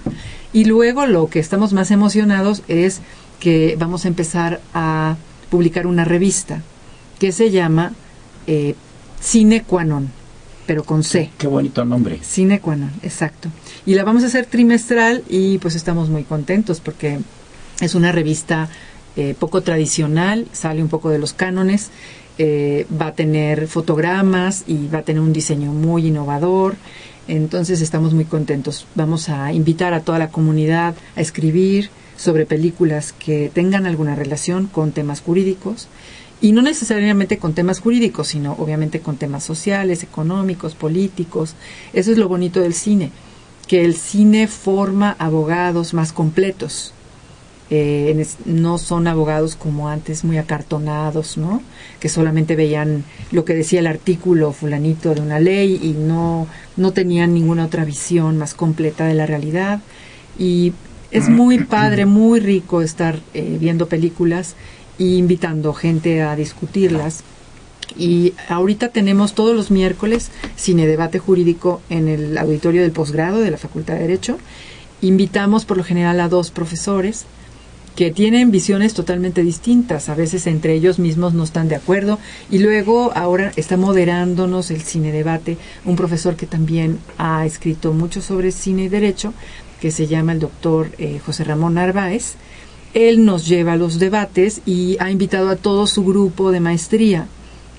[0.52, 3.02] Y luego lo que estamos más emocionados es
[3.44, 5.18] que vamos a empezar a
[5.50, 6.62] publicar una revista
[7.20, 7.92] que se llama
[8.48, 8.74] eh,
[10.66, 11.30] pero con C.
[11.38, 12.20] Qué bonito nombre.
[12.22, 13.50] Cine Quanon, exacto.
[13.86, 17.20] Y la vamos a hacer trimestral y pues estamos muy contentos porque
[17.82, 18.70] es una revista
[19.18, 21.90] eh, poco tradicional, sale un poco de los cánones,
[22.38, 26.78] eh, va a tener fotogramas y va a tener un diseño muy innovador.
[27.28, 28.88] Entonces estamos muy contentos.
[28.96, 34.68] Vamos a invitar a toda la comunidad a escribir, sobre películas que tengan alguna relación
[34.68, 35.88] con temas jurídicos
[36.44, 41.56] y no necesariamente con temas jurídicos, sino obviamente con temas sociales, económicos, políticos.
[41.94, 43.12] Eso es lo bonito del cine,
[43.66, 46.94] que el cine forma abogados más completos.
[47.70, 51.62] Eh, no son abogados como antes, muy acartonados, ¿no?
[52.02, 56.46] Que solamente veían lo que decía el artículo fulanito de una ley y no,
[56.76, 59.80] no tenían ninguna otra visión más completa de la realidad.
[60.38, 60.74] Y
[61.14, 64.56] es muy padre, muy rico estar eh, viendo películas
[64.98, 67.24] e invitando gente a discutirlas.
[67.96, 73.52] Y ahorita tenemos todos los miércoles cine debate jurídico en el auditorio del posgrado de
[73.52, 74.40] la Facultad de Derecho.
[75.02, 77.26] Invitamos por lo general a dos profesores
[77.96, 82.18] que tienen visiones totalmente distintas, a veces entre ellos mismos no están de acuerdo
[82.50, 88.22] y luego ahora está moderándonos el cine debate un profesor que también ha escrito mucho
[88.22, 89.34] sobre cine y derecho,
[89.80, 92.36] que se llama el doctor eh, José Ramón Narváez.
[92.94, 97.28] Él nos lleva a los debates y ha invitado a todo su grupo de maestría,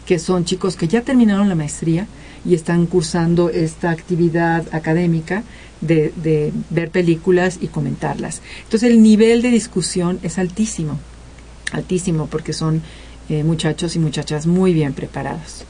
[0.06, 2.06] que son chicos que ya terminaron la maestría
[2.44, 5.42] y están cursando esta actividad académica
[5.80, 8.42] de, ver películas y comentarlas.
[8.64, 10.98] Entonces el nivel de discusión es altísimo,
[11.72, 12.82] altísimo, porque son
[13.28, 15.64] eh, muchachos y muchachas muy bien preparados.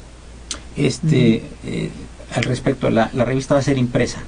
[0.76, 1.90] Este, eh,
[2.34, 4.18] al respecto, la, la revista va a ser impresa.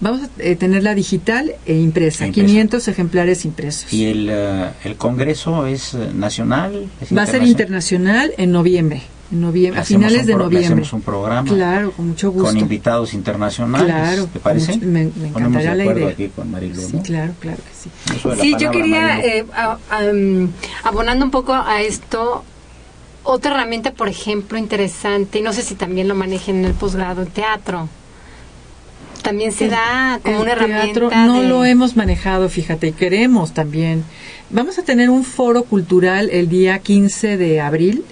[0.00, 3.92] Vamos a eh, tenerla digital e impresa, 500 ejemplares impresos.
[3.92, 6.88] ¿Y el, eh, el Congreso es nacional?
[7.16, 9.02] Va a ser internacional en noviembre.
[9.32, 10.66] Noviembre, a finales de noviembre.
[10.66, 11.48] Hacemos un programa.
[11.48, 12.48] Claro, con mucho gusto.
[12.48, 13.86] Con invitados internacionales.
[13.86, 14.26] Claro.
[14.26, 14.78] ¿Te parece?
[14.78, 16.08] me, me encantaría la idea.
[16.08, 17.90] Aquí con Marilu, sí, claro, claro que sí.
[18.40, 19.20] Sí, yo quería,
[20.12, 20.48] um,
[20.84, 22.44] abonando un poco a esto,
[23.22, 27.24] otra herramienta, por ejemplo, interesante, y no sé si también lo manejen en el posgrado,
[27.26, 27.88] teatro
[29.22, 31.26] también se da como una herramienta.
[31.26, 34.04] No lo hemos manejado, fíjate, y queremos también.
[34.50, 38.04] Vamos a tener un foro cultural el día 15 de abril,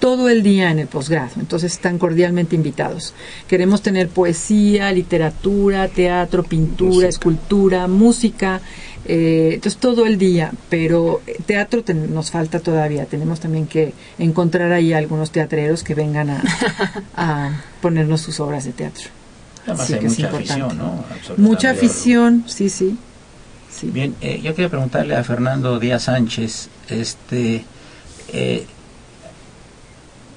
[0.00, 3.14] todo el día en el posgrado, entonces están cordialmente invitados.
[3.48, 8.60] Queremos tener poesía, literatura, teatro, pintura, escultura, música,
[9.06, 13.06] eh, entonces todo el día, pero teatro nos falta todavía.
[13.06, 16.30] Tenemos también que encontrar ahí algunos teatreros que vengan
[17.16, 19.10] a ponernos sus obras de teatro
[19.72, 21.04] mucha afición, ¿no?
[21.36, 22.96] Mucha afición, sí, sí.
[23.70, 23.90] sí.
[23.90, 27.64] Bien, eh, yo quería preguntarle a Fernando Díaz Sánchez, este,
[28.32, 28.66] eh,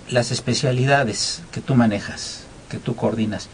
[0.10, 3.50] las especialidades que tú manejas, que tú coordinas,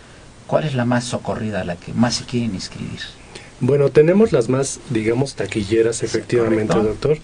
[0.47, 2.99] ¿cuál es la más socorrida, la que más se quieren inscribir?
[3.59, 7.17] Bueno, tenemos las más, digamos, taquilleras, efectivamente, doctor,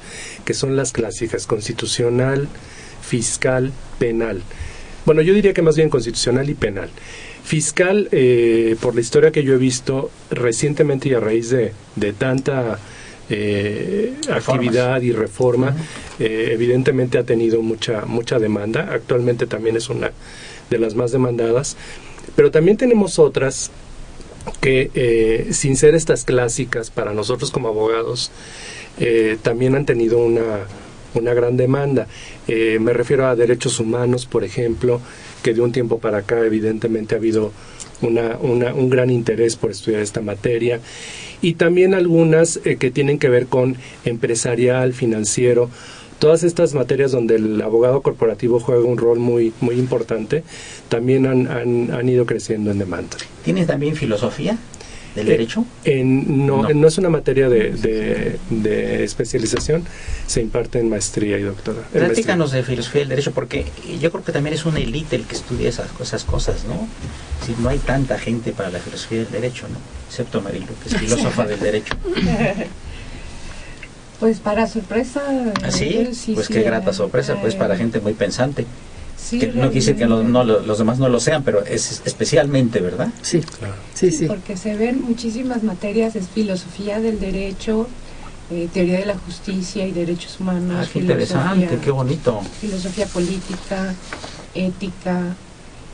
[0.46, 2.48] que son las clásicas, constitucional,
[3.02, 4.42] fiscal, penal.
[5.06, 6.90] Bueno, yo diría que más bien constitucional y penal.
[7.44, 12.14] Fiscal, eh, por la historia que yo he visto recientemente y a raíz de, de
[12.14, 12.80] tanta
[13.30, 15.76] eh, actividad y reforma,
[16.20, 18.90] eh, evidentemente ha tenido mucha, mucha demanda.
[18.92, 20.12] Actualmente también es una
[20.70, 21.78] de las más demandadas.
[22.36, 23.70] Pero también tenemos otras
[24.62, 28.32] que, eh, sin ser estas clásicas para nosotros como abogados,
[29.44, 30.66] también han tenido una,
[31.14, 32.08] una gran demanda.
[32.48, 35.00] me refiero a derechos humanos, por ejemplo,
[35.42, 37.54] que de un tiempo para acá evidentemente ha habido
[38.02, 40.80] una, una, un gran interés por estudiar esta materia
[41.42, 45.70] y también algunas eh, que tienen que ver con empresarial, financiero,
[46.20, 50.44] todas estas materias donde el abogado corporativo juega un rol muy, muy importante,
[50.90, 53.18] también han, han, han ido creciendo en demanda.
[53.44, 54.58] ¿Tienes también filosofía?
[55.16, 55.66] Del eh, derecho?
[55.86, 59.84] no, no, es una materia de, de, especialización,
[60.28, 61.86] se imparte en maestría y doctorado.
[61.92, 63.66] Platícanos de filosofía del derecho, porque
[64.00, 66.88] yo creo que también es una élite el que estudia esas, esas cosas, ¿no?
[67.46, 69.78] Si no hay tanta gente para la filosofía del derecho, ¿no?
[70.10, 71.96] Excepto Marilo, que es filósofa del derecho.
[74.20, 75.22] Pues para sorpresa.
[75.64, 76.10] ¿Ah, sí?
[76.34, 78.66] pues qué grata sorpresa, pues para gente muy pensante
[79.54, 83.10] no quise que los demás no lo sean, pero es especialmente, ¿verdad?
[83.22, 83.42] Sí,
[83.94, 87.88] sí, sí, Porque se ven muchísimas materias, es filosofía del derecho,
[88.52, 90.88] eh, teoría de la justicia y derechos humanos.
[90.88, 92.42] Ah, qué interesante, qué bonito.
[92.60, 93.94] Filosofía política,
[94.56, 95.36] ética.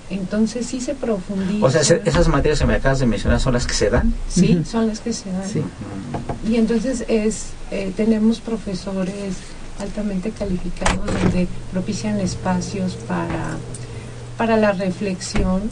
[0.10, 1.66] Entonces sí se profundiza.
[1.66, 4.14] O sea, esas materias que me acabas de mencionar son las que se dan.
[4.30, 5.50] Sí, son las que se dan.
[5.50, 5.62] Sí.
[6.48, 9.36] Y entonces es eh, tenemos profesores
[9.80, 13.58] altamente calificados donde propician espacios para,
[14.38, 15.70] para la reflexión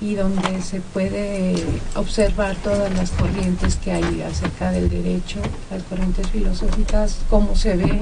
[0.00, 1.54] y donde se puede
[1.94, 5.38] observar todas las corrientes que hay acerca del derecho,
[5.70, 8.00] las corrientes filosóficas, cómo se ve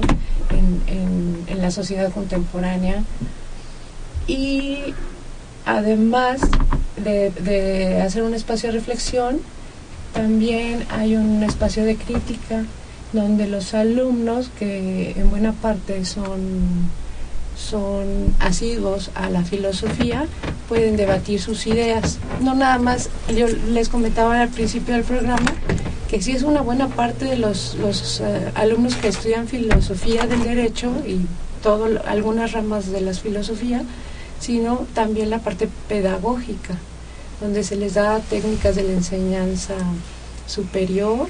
[0.49, 3.03] en, en, la sociedad contemporánea.
[4.25, 4.95] Y
[5.65, 6.41] además
[7.03, 9.39] de, de hacer un espacio de reflexión,
[10.13, 12.63] también hay un espacio de crítica
[13.13, 16.89] donde los alumnos, que en buena parte son,
[17.57, 20.25] son asiduos a la filosofía,
[20.69, 22.19] pueden debatir sus ideas.
[22.41, 25.51] No nada más, yo les comentaba al principio del programa,
[26.09, 30.43] que sí es una buena parte de los, los eh, alumnos que estudian filosofía del
[30.43, 31.21] derecho y
[31.61, 33.83] todo, algunas ramas de la filosofía,
[34.39, 36.75] sino también la parte pedagógica,
[37.39, 39.75] donde se les da técnicas de la enseñanza
[40.47, 41.27] superior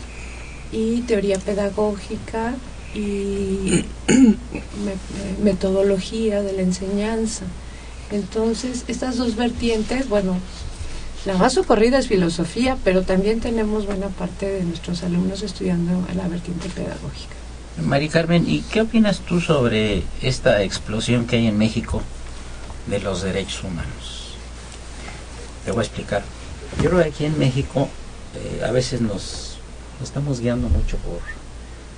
[0.72, 2.54] y teoría pedagógica
[2.94, 3.86] y
[5.44, 7.46] metodología de la enseñanza.
[8.12, 10.38] Entonces, estas dos vertientes, bueno,
[11.26, 16.28] la más socorrida es filosofía, pero también tenemos buena parte de nuestros alumnos estudiando la
[16.28, 17.36] vertiente pedagógica.
[17.78, 22.02] Mari Carmen, ¿y qué opinas tú sobre esta explosión que hay en México
[22.88, 24.36] de los derechos humanos?
[25.64, 26.24] Te voy a explicar.
[26.82, 27.88] Yo creo que aquí en México
[28.36, 29.51] eh, a veces nos
[30.04, 31.20] estamos guiando mucho por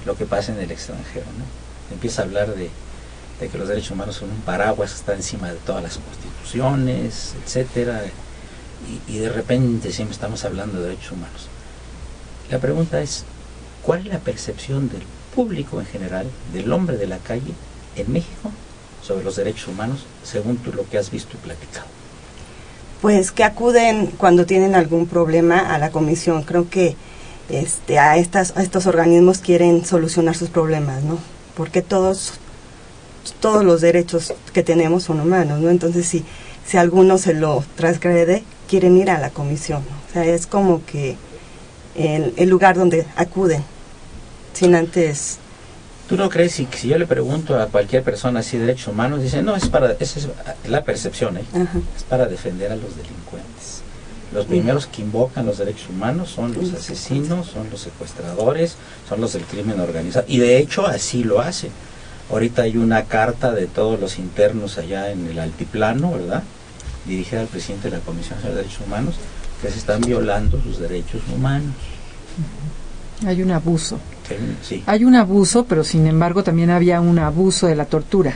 [0.06, 1.26] lo que pasa en el extranjero.
[1.38, 1.45] ¿no?
[1.93, 2.70] Empieza a hablar de,
[3.39, 8.01] que los derechos humanos son un paraguas está encima de todas las constituciones, etcétera,
[9.08, 11.47] y, de repente siempre estamos hablando de derechos humanos.
[12.49, 13.26] La pregunta es,
[13.82, 15.04] ¿cuál es la percepción del
[15.36, 17.54] público en general, del hombre de la calle
[17.95, 18.51] en México
[19.01, 21.88] sobre los derechos humanos, según tú lo que has visto y platicado?
[23.01, 26.43] Pues que acuden cuando tienen algún problema a la comisión.
[26.43, 26.95] Creo que
[27.56, 31.18] este, a, estas, a estos organismos quieren solucionar sus problemas, ¿no?
[31.56, 32.34] Porque todos,
[33.39, 35.70] todos los derechos que tenemos son humanos, ¿no?
[35.70, 36.24] Entonces, si,
[36.66, 39.84] si alguno se lo transgrede, quieren ir a la comisión.
[40.10, 41.16] O sea, es como que
[41.95, 43.64] el, el lugar donde acuden,
[44.54, 45.39] sin antes
[46.08, 49.41] ¿Tú no crees si, si yo le pregunto a cualquier persona así derechos humanos, dice,
[49.41, 50.28] no, es para, esa es
[50.68, 51.43] la percepción, ¿eh?
[51.95, 53.82] es para defender a los delincuentes.
[54.34, 58.75] Los primeros que invocan los derechos humanos son los asesinos, son los secuestradores,
[59.07, 60.25] son los del crimen organizado.
[60.27, 61.71] Y de hecho así lo hacen.
[62.31, 66.43] Ahorita hay una carta de todos los internos allá en el altiplano, ¿verdad?
[67.05, 69.15] Dirigida al presidente de la Comisión de Derechos Humanos,
[69.61, 71.75] que se están violando sus derechos humanos.
[73.25, 73.99] Hay un abuso.
[74.67, 74.84] Sí.
[74.88, 78.36] Hay un abuso, pero sin embargo también había un abuso de la tortura.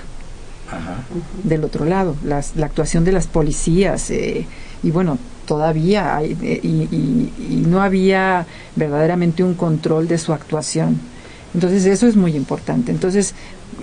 [0.68, 0.98] Ajá.
[1.44, 4.46] Del otro lado, la actuación de las policías eh,
[4.84, 5.18] y bueno,
[5.48, 8.46] todavía eh, y, no había
[8.76, 11.00] verdaderamente un control de su actuación.
[11.56, 12.92] Entonces eso es muy importante.
[12.92, 13.34] Entonces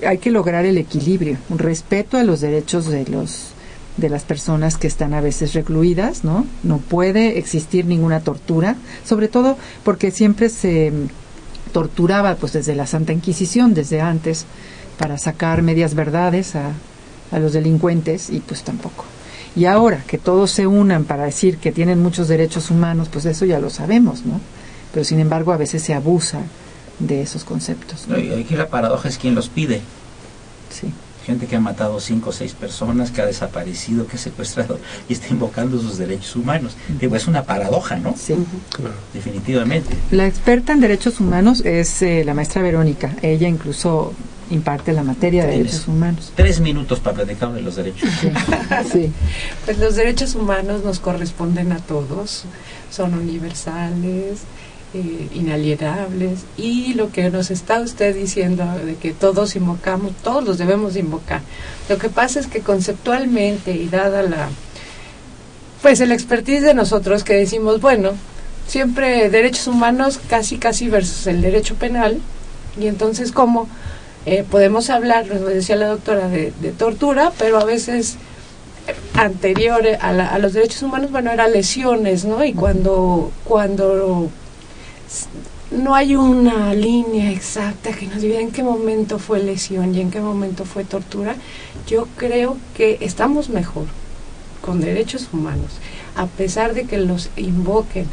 [0.06, 3.50] hay que lograr el equilibrio, un respeto a los derechos de los
[3.96, 6.46] de las personas que están a veces recluidas, ¿no?
[6.64, 10.92] No puede existir ninguna tortura, sobre todo porque siempre se
[11.72, 14.46] torturaba pues desde la Santa Inquisición, desde antes,
[14.98, 16.72] para sacar medias verdades a,
[17.30, 19.04] a los delincuentes y pues tampoco.
[19.56, 23.44] Y ahora que todos se unan para decir que tienen muchos derechos humanos, pues eso
[23.44, 24.40] ya lo sabemos, ¿no?
[24.92, 26.40] Pero sin embargo a veces se abusa
[26.98, 28.06] de esos conceptos.
[28.08, 28.18] ¿no?
[28.18, 29.80] y aquí la paradoja es quien los pide.
[30.70, 30.92] Sí.
[31.24, 34.78] Gente que ha matado cinco o seis personas, que ha desaparecido, que ha secuestrado
[35.08, 36.76] y está invocando sus derechos humanos.
[37.00, 38.14] Digo, es una paradoja, ¿no?
[38.16, 38.34] Sí.
[38.70, 38.94] Claro.
[39.14, 39.96] Definitivamente.
[40.10, 43.16] La experta en derechos humanos es eh, la maestra Verónica.
[43.22, 44.12] Ella incluso
[44.50, 46.32] imparte la materia de Tienes derechos humanos.
[46.34, 48.08] Tres minutos para platicar de los derechos.
[48.92, 49.10] Sí.
[49.64, 52.44] Pues los derechos humanos nos corresponden a todos,
[52.90, 54.40] son universales,
[54.94, 60.58] eh, inalienables y lo que nos está usted diciendo de que todos invocamos, todos los
[60.58, 61.40] debemos de invocar.
[61.88, 64.48] Lo que pasa es que conceptualmente y dada la
[65.82, 68.12] pues el expertise de nosotros que decimos, bueno,
[68.68, 72.20] siempre derechos humanos casi casi versus el derecho penal
[72.80, 73.68] y entonces cómo
[74.26, 78.16] eh, podemos hablar, lo decía la doctora, de, tortura, pero a veces
[78.86, 82.42] eh, anterior a, la- a los derechos humanos, bueno, eran lesiones, ¿no?
[82.44, 84.30] Y cuando, cuando
[85.70, 90.10] no hay una línea exacta que nos diga en qué momento fue lesión y en
[90.10, 91.34] qué momento fue tortura,
[91.88, 93.84] yo creo que estamos mejor
[94.62, 95.72] con derechos humanos,
[96.16, 98.06] a pesar de que los invoquen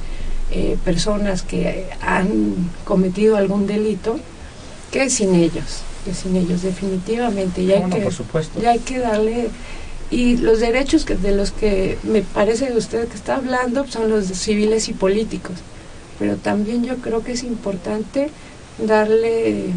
[0.51, 4.19] eh, personas que han cometido algún delito,
[4.91, 7.61] que sin ellos, que sin ellos definitivamente.
[7.61, 8.61] Y hay, que, por supuesto.
[8.61, 9.49] y hay que darle...
[10.09, 14.25] Y los derechos que, de los que me parece usted que está hablando son los
[14.25, 15.55] civiles y políticos.
[16.19, 18.29] Pero también yo creo que es importante
[18.77, 19.67] darle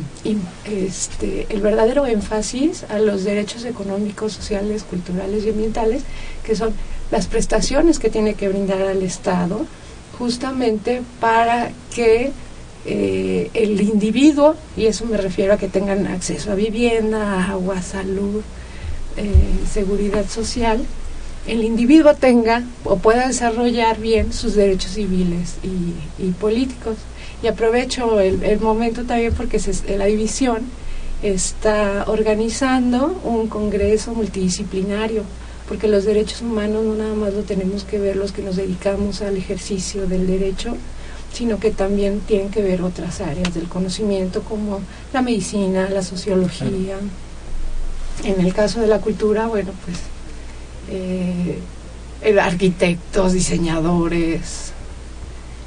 [0.64, 6.02] este, el verdadero énfasis a los derechos económicos, sociales, culturales y ambientales,
[6.44, 6.72] que son
[7.10, 9.66] las prestaciones que tiene que brindar al Estado
[10.18, 12.32] justamente para que
[12.86, 18.42] eh, el individuo, y eso me refiero a que tengan acceso a vivienda, agua, salud,
[19.16, 19.30] eh,
[19.72, 20.84] seguridad social,
[21.46, 26.96] el individuo tenga o pueda desarrollar bien sus derechos civiles y, políticos.
[27.42, 30.58] Y aprovecho el, el momento también porque se- la división
[31.22, 35.22] está organizando un congreso multidisciplinario,
[35.68, 39.22] porque los derechos humanos no nada más lo tenemos que ver los que nos dedicamos
[39.22, 40.76] al ejercicio del derecho,
[41.34, 44.80] sino que también tienen que ver otras áreas del conocimiento como
[45.12, 46.96] la medicina, la sociología.
[48.24, 49.98] En el caso de la cultura, bueno, pues
[50.88, 51.58] eh,
[52.40, 54.72] arquitectos, diseñadores.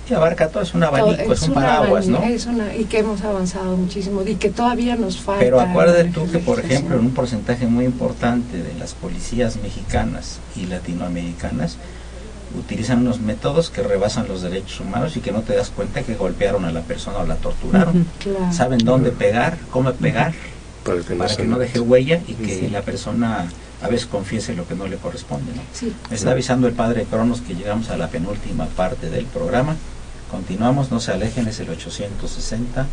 [0.10, 2.24] Y abarca todo, es un abanico, todo- es un paraguas, ¿no?
[2.24, 5.42] es una- y que hemos avanzado muchísimo y que todavía nos falta.
[5.44, 10.40] Pero acuérdate tú que, por ejemplo, en un porcentaje muy importante de las policías mexicanas
[10.56, 11.76] y latinoamericanas
[12.58, 16.16] utilizan unos métodos que rebasan los derechos humanos y que no te das cuenta que
[16.16, 18.06] golpearon a la persona o la torturaron.
[18.20, 18.54] Claro.
[18.54, 20.34] Saben dónde pegar, cómo pegar,
[20.84, 21.64] Para que no, para se que no note.
[21.66, 22.68] deje huella y que Sí.
[22.70, 23.48] la persona
[23.82, 25.52] a veces confiese lo que no le corresponde.
[25.56, 25.62] ¿no?
[25.74, 25.94] Sí.
[26.10, 29.76] Me está avisando el padre Cronos que llegamos a la penúltima parte del programa.
[30.32, 32.86] Continuamos, no se alejen, es el 860,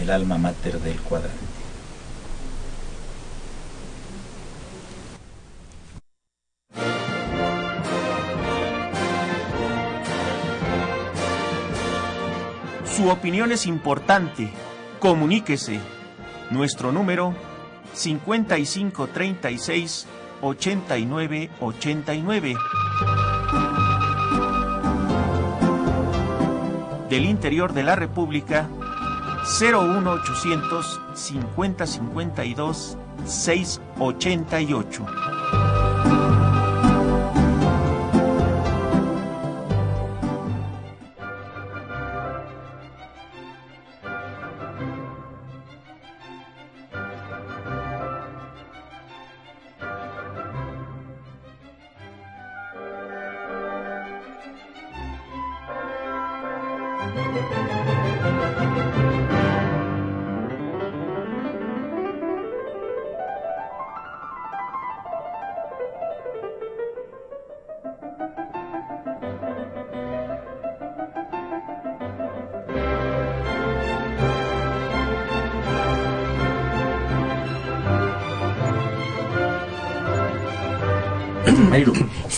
[0.00, 1.36] el alma mater del cuadrante.
[12.96, 14.50] Su opinión es importante.
[15.00, 15.78] Comuníquese.
[16.50, 17.34] Nuestro número
[17.92, 20.06] 5536
[20.40, 22.56] 8989.
[27.10, 28.70] Del interior de la República
[29.60, 35.35] 01800 5052 688.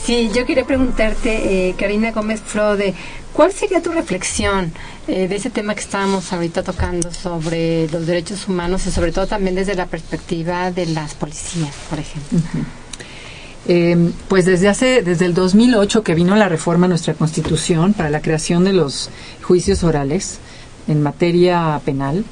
[0.09, 2.95] Sí, yo quería preguntarte, eh, Karina Gómez Frode,
[3.39, 4.73] ¿cuál sería tu reflexión
[5.07, 9.29] eh, de ese tema que estábamos ahorita tocando sobre los derechos humanos y sobre todo
[9.29, 12.41] también desde la perspectiva de las policías, por ejemplo?
[13.71, 18.09] Eh, pues desde hace, desde el 2008 que vino la reforma a nuestra Constitución para
[18.09, 19.11] la creación de los
[19.43, 20.39] juicios orales
[20.89, 22.25] en materia penal,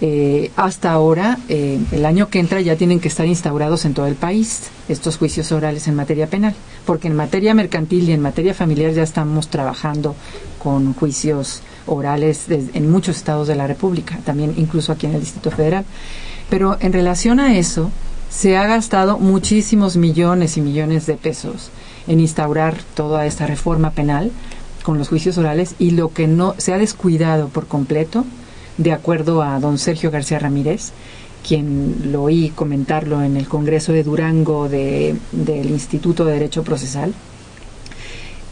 [0.00, 4.06] eh, hasta ahora, eh, el año que entra ya tienen que estar instaurados en todo
[4.06, 6.54] el país estos juicios orales en materia penal,
[6.84, 10.14] porque en materia mercantil y en materia familiar ya estamos trabajando
[10.62, 15.50] con juicios orales en muchos estados de la República, también incluso aquí en el Distrito
[15.50, 15.84] Federal.
[16.50, 17.90] Pero en relación a eso,
[18.30, 21.70] se ha gastado muchísimos millones y millones de pesos
[22.06, 24.32] en instaurar toda esta reforma penal
[24.82, 28.24] con los juicios orales y lo que no se ha descuidado por completo,
[28.76, 30.92] de acuerdo a don Sergio García Ramírez,
[31.46, 35.20] quien lo oí comentarlo en el Congreso de Durango del
[35.70, 37.14] Instituto de Derecho Procesal,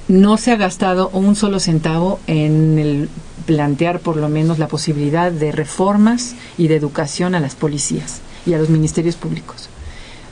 [0.09, 3.09] no se ha gastado un solo centavo en el
[3.47, 8.55] plantear por lo menos la posibilidad de reformas y de educación a las policías y
[8.55, 9.68] a los ministerios públicos.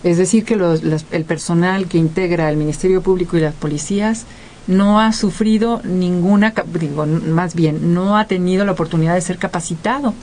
[0.02, 4.24] Es decir, que el personal que integra el Ministerio Público y las policías
[4.66, 10.14] no ha sufrido ninguna, digo, más bien, no ha tenido la oportunidad de ser capacitado.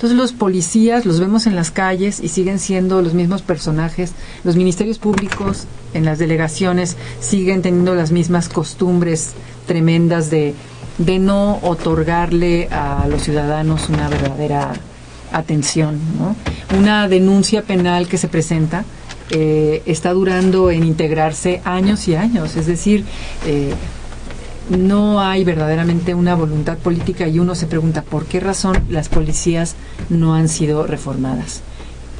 [0.00, 4.12] Entonces los policías los vemos en las calles y siguen siendo los mismos personajes.
[4.44, 9.32] Los ministerios públicos en las delegaciones siguen teniendo las mismas costumbres
[9.66, 10.54] tremendas de,
[10.96, 14.72] de no otorgarle a los ciudadanos una verdadera
[15.32, 15.98] atención.
[16.18, 16.34] ¿no?
[16.78, 18.86] Una denuncia penal que se presenta
[19.28, 22.56] eh, está durando en integrarse años y años.
[22.56, 23.04] Es decir,
[23.44, 23.74] eh,
[24.70, 29.74] no hay verdaderamente una voluntad política y uno se pregunta por qué razón las policías
[30.08, 31.60] no han sido reformadas.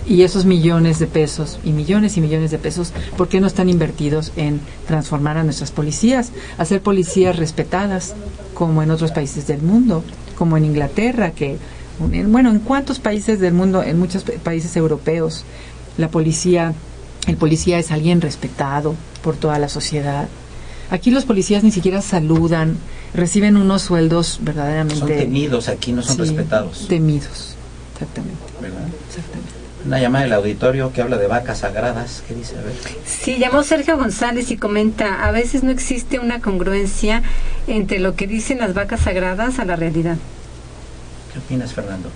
[0.07, 3.69] Y esos millones de pesos y millones y millones de pesos, ¿por qué no están
[3.69, 8.15] invertidos en transformar a nuestras policías, hacer policías respetadas
[8.55, 10.03] como en otros países del mundo,
[10.37, 11.59] como en Inglaterra, que
[11.99, 15.45] bueno, en cuántos países del mundo, en muchos países europeos,
[15.99, 16.75] la policía
[17.27, 20.29] el policía es alguien respetado por toda la sociedad.
[20.91, 22.76] Aquí los policías ni siquiera saludan,
[23.14, 24.99] reciben unos sueldos verdaderamente...
[24.99, 26.86] Son temidos, aquí no son respetados.
[26.88, 27.55] Temidos,
[27.93, 28.38] exactamente.
[28.61, 28.88] ¿verdad?
[29.09, 29.51] Exactamente.
[29.86, 32.22] Una llamada del auditorio que habla de vacas sagradas.
[32.26, 32.59] ¿Qué dice?
[32.59, 32.74] A ver.
[33.07, 37.22] Sí, llamó Sergio González y comenta, a veces no existe una congruencia
[37.66, 40.16] entre lo que dicen las vacas sagradas a la realidad.
[41.32, 42.11] ¿Qué opinas, Fernando?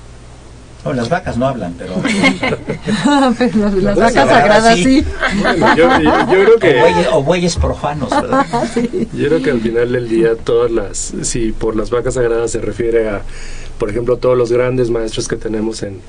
[0.93, 1.95] Las vacas no hablan, pero...
[3.83, 5.05] las, vacas sagradas sí.
[5.77, 5.89] yo,
[6.29, 7.07] creo que...
[7.13, 8.47] O bueyes, profanos, ¿verdad?
[9.15, 11.15] Yo creo que al final del día todas las...
[11.23, 13.23] Si por las vacas sagradas se refiere a,
[13.79, 16.01] por ejemplo, todos los grandes maestros que tenemos en,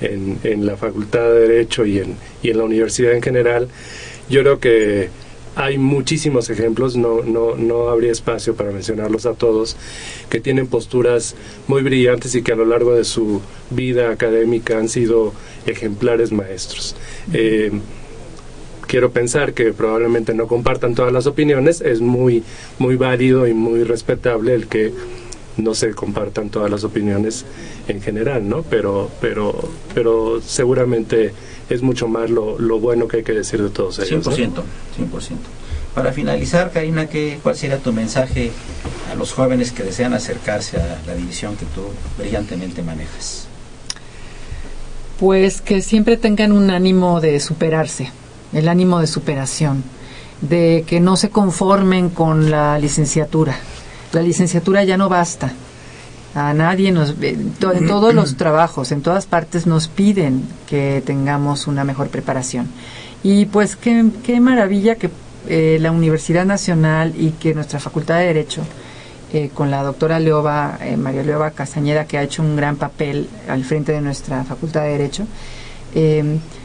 [0.00, 3.68] en, en la Facultad de Derecho y en, y en la universidad en general,
[4.28, 5.10] yo creo que
[5.54, 9.76] hay muchísimos ejemplos, no, no, no habría espacio para mencionarlos a todos,
[10.30, 11.34] que tienen posturas
[11.68, 15.32] muy brillantes y que a lo largo de su vida académica han sido
[15.66, 16.96] ejemplares maestros.
[17.32, 17.70] Eh,
[18.86, 22.42] quiero pensar que probablemente no compartan todas las opiniones, es muy,
[22.78, 24.92] muy válido y muy respetable el que
[25.56, 27.44] no se compartan todas las opiniones
[27.88, 28.62] en general, ¿no?
[28.62, 31.32] Pero, pero, pero seguramente
[31.68, 34.26] es mucho más lo, lo bueno que hay que decir de todos ellos.
[34.26, 34.62] 100%, 100%.
[35.94, 38.50] Para finalizar, Karina, ¿qué, ¿cuál sería tu mensaje
[39.10, 41.82] a los jóvenes que desean acercarse a la división que tú
[42.16, 43.46] brillantemente manejas?
[45.20, 48.10] Pues que siempre tengan un ánimo de superarse,
[48.54, 49.84] el ánimo de superación,
[50.40, 53.58] de que no se conformen con la licenciatura.
[54.12, 55.52] La licenciatura ya no basta
[56.34, 61.84] a nadie nos en todos los trabajos en todas partes nos piden que tengamos una
[61.84, 62.68] mejor preparación
[63.22, 65.10] y pues qué, qué maravilla que
[65.48, 68.62] eh, la Universidad Nacional y que nuestra Facultad de Derecho
[69.32, 73.28] eh, con la doctora Leoba, eh, María Leoba Castañeda, que ha hecho un gran papel
[73.48, 75.26] al frente de nuestra Facultad de Derecho,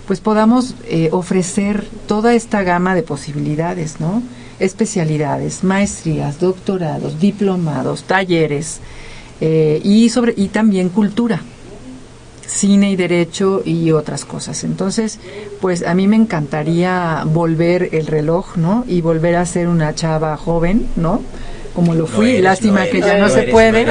[0.08, 0.76] pues podamos
[1.12, 4.24] ofrecer toda esta gama de posibilidades, ¿no?
[4.60, 8.80] Especialidades, maestrías, doctorados, diplomados, talleres,
[9.40, 11.42] eh, y, sobre, y también cultura,
[12.48, 14.64] cine y derecho y otras cosas.
[14.64, 15.20] Entonces,
[15.62, 18.84] pues a mí me encantaría volver el reloj, ¿no?
[18.88, 21.22] Y volver a ser una chava joven, ¿no?
[21.76, 23.86] Como lo fui, lástima que ya no, se puede,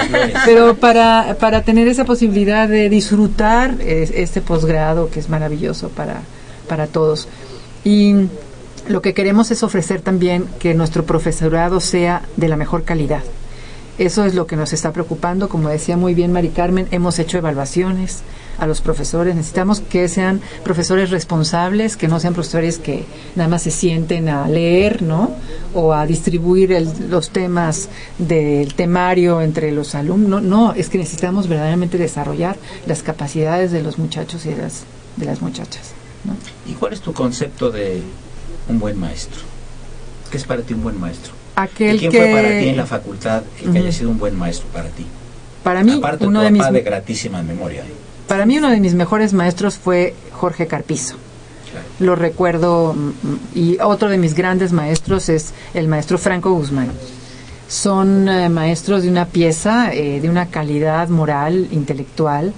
[0.44, 6.22] pero para, para tener esa posibilidad de disfrutar este posgrado que es maravilloso para,
[6.68, 7.28] para todos.
[7.84, 8.26] Y
[8.88, 13.22] lo que queremos es ofrecer también que nuestro profesorado sea de la mejor calidad.
[13.98, 15.48] Eso es lo que nos está preocupando.
[15.48, 18.20] Como decía muy bien Mari Carmen, hemos hecho evaluaciones
[18.58, 19.34] a los profesores.
[19.34, 23.06] Necesitamos que sean profesores responsables, que no sean profesores que
[23.36, 25.30] nada más se sienten a leer, ¿no?
[25.74, 26.76] O a distribuir
[27.08, 30.42] los temas del temario entre los alumnos.
[30.42, 32.56] No, es que necesitamos verdaderamente desarrollar
[32.86, 34.84] las capacidades de los muchachos y de las,
[35.16, 35.92] de las muchachas.
[36.66, 38.02] ¿Y cuál es tu concepto de
[38.68, 39.40] un buen maestro?
[40.30, 41.32] ¿Qué es para ti un buen maestro?
[41.56, 42.18] Aquel ¿Y quién que...
[42.18, 45.06] fue para ti en la facultad el que haya sido un buen maestro para ti?
[45.62, 47.82] Para mí, Aparte uno tu de mis, papá de gratísima memoria.
[48.28, 51.16] para mí uno de mis mejores maestros fue Jorge Carpizo.
[51.70, 51.86] Claro.
[51.98, 56.90] Lo recuerdo mm, mm, y otro de mis grandes maestros es el maestro Franco Guzmán.
[57.68, 62.52] Son eh, maestros de una pieza, eh, de una calidad moral, intelectual,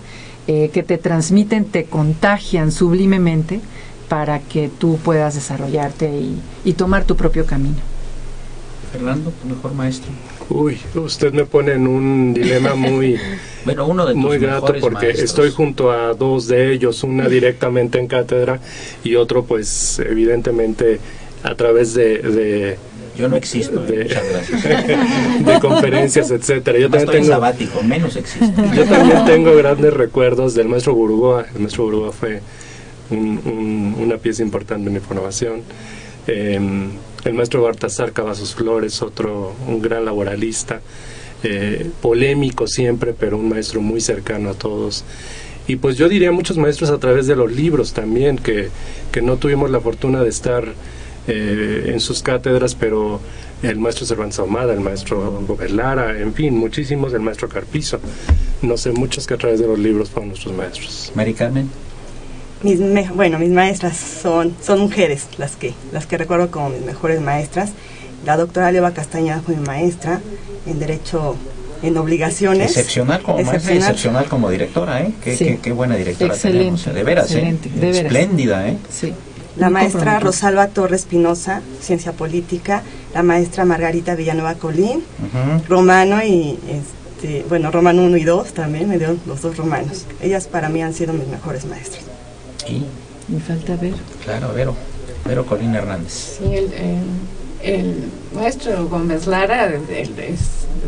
[0.47, 3.61] eh, que te transmiten, te contagian sublimemente
[4.09, 7.77] para que tú puedas desarrollarte y, y tomar tu propio camino.
[8.93, 10.11] Fernando, tu mejor maestro.
[10.49, 13.19] Uy, usted me pone en un dilema muy,
[13.67, 15.25] Bueno, uno de muy grato porque maestros.
[15.31, 18.61] estoy junto a dos de ellos, una directamente en cátedra
[19.05, 21.01] y otro pues evidentemente
[21.43, 22.79] a través de, de,
[23.19, 24.63] Yo no existo, eh, de- muchas gracias.
[25.45, 26.79] de conferencias, etcétera.
[26.79, 28.63] Yo también tengo sabático, menos existo.
[28.75, 31.45] Yo también tengo grandes recuerdos del maestro Gurugoa.
[31.55, 32.41] El maestro Gurugoa fue
[33.11, 35.63] un- un- una pieza importante en mi formación.
[36.27, 36.59] Eh,
[37.25, 40.81] el maestro Bartasar Cavazos Flores, otro, un gran laboralista,
[41.43, 45.05] eh, polémico siempre, pero un maestro muy cercano a todos.
[45.67, 48.69] Y pues yo diría muchos maestros a través de los libros también, que,
[49.13, 50.65] que no tuvimos la fortuna de estar
[51.31, 53.21] eh, en sus cátedras, pero
[53.63, 55.71] el maestro Cervantes Ahumada, el maestro Gómez
[56.19, 58.01] en fin, muchísimos, el maestro Carpizo.
[58.63, 61.13] No sé, muchos que a través de los libros fueron nuestros maestros.
[61.15, 61.69] Mari Carmen,
[62.63, 66.83] Mis me- bueno, mis maestras son, son mujeres las que, las que recuerdo como mis
[66.83, 67.71] mejores maestras.
[68.27, 70.21] La doctora Leva Castañeda fue mi maestra
[70.67, 71.37] en Derecho
[71.83, 72.71] en Obligaciones.
[72.73, 73.83] excepcional como maestra y Excepcional.
[73.91, 75.13] excepcional como directora, ¿eh?
[75.23, 75.45] Qué, Sí.
[75.45, 77.73] qué- qué buena directora Excelente, tenemos, eh, de veras, excelente, ¿eh?
[77.73, 78.03] de veras.
[78.05, 78.77] Espléndida, ¿eh?
[78.91, 79.13] Sí.
[79.57, 80.19] La maestra.
[80.19, 82.83] Rosalba Torres Pinoza, Ciencia Política.
[83.15, 85.03] La maestra Margarita Villanueva Colín.
[85.69, 90.07] Romano y, este, bueno, Romano 1 y 2 también, me dieron los dos romanos.
[90.21, 92.03] Ellas para mí han sido mis mejores maestras.
[92.69, 92.85] Y,
[93.33, 93.95] Me falta ver.
[94.25, 94.75] claro, Vero,
[95.27, 96.39] Vero Colín Hernández.
[96.39, 97.97] Sí, el, el- el
[98.35, 100.39] maestro Gómez Lara el- el- es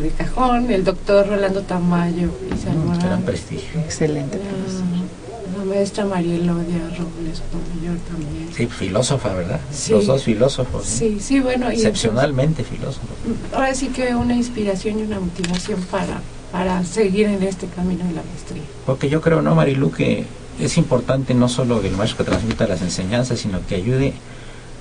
[0.00, 3.80] de cajón, el doctor Rolando Tamayo y Mm, gran prestigio.
[3.80, 4.38] Excelente.
[4.38, 8.48] La, la maestra María Elodia Robles Mayor también.
[8.56, 9.60] Sí, filósofa, ¿verdad?
[9.72, 9.92] Sí.
[9.92, 10.84] Los dos filósofos.
[10.86, 11.68] Sí, sí, bueno.
[11.70, 13.08] Excepcionalmente filósofos.
[13.52, 16.20] ahora sí que una inspiración y una motivación para,
[16.52, 18.62] para seguir en este camino de la maestría.
[18.86, 20.24] Porque yo creo, ¿no, Marilu, que
[20.60, 24.12] es importante no solo que el maestro transmita las enseñanzas, sino que ayude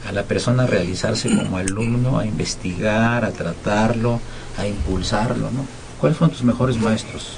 [0.07, 4.19] a la persona a realizarse como alumno, a investigar, a tratarlo,
[4.57, 5.65] a impulsarlo, ¿no?
[5.99, 7.33] ¿Cuáles fueron tus mejores maestros?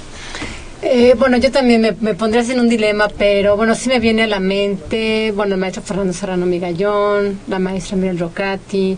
[0.82, 4.26] Eh, bueno, yo también me, me en un dilema, pero bueno, sí me viene a
[4.26, 8.96] la mente, bueno, el maestro Fernando Serrano Migallón, la maestra Miriam Rocati,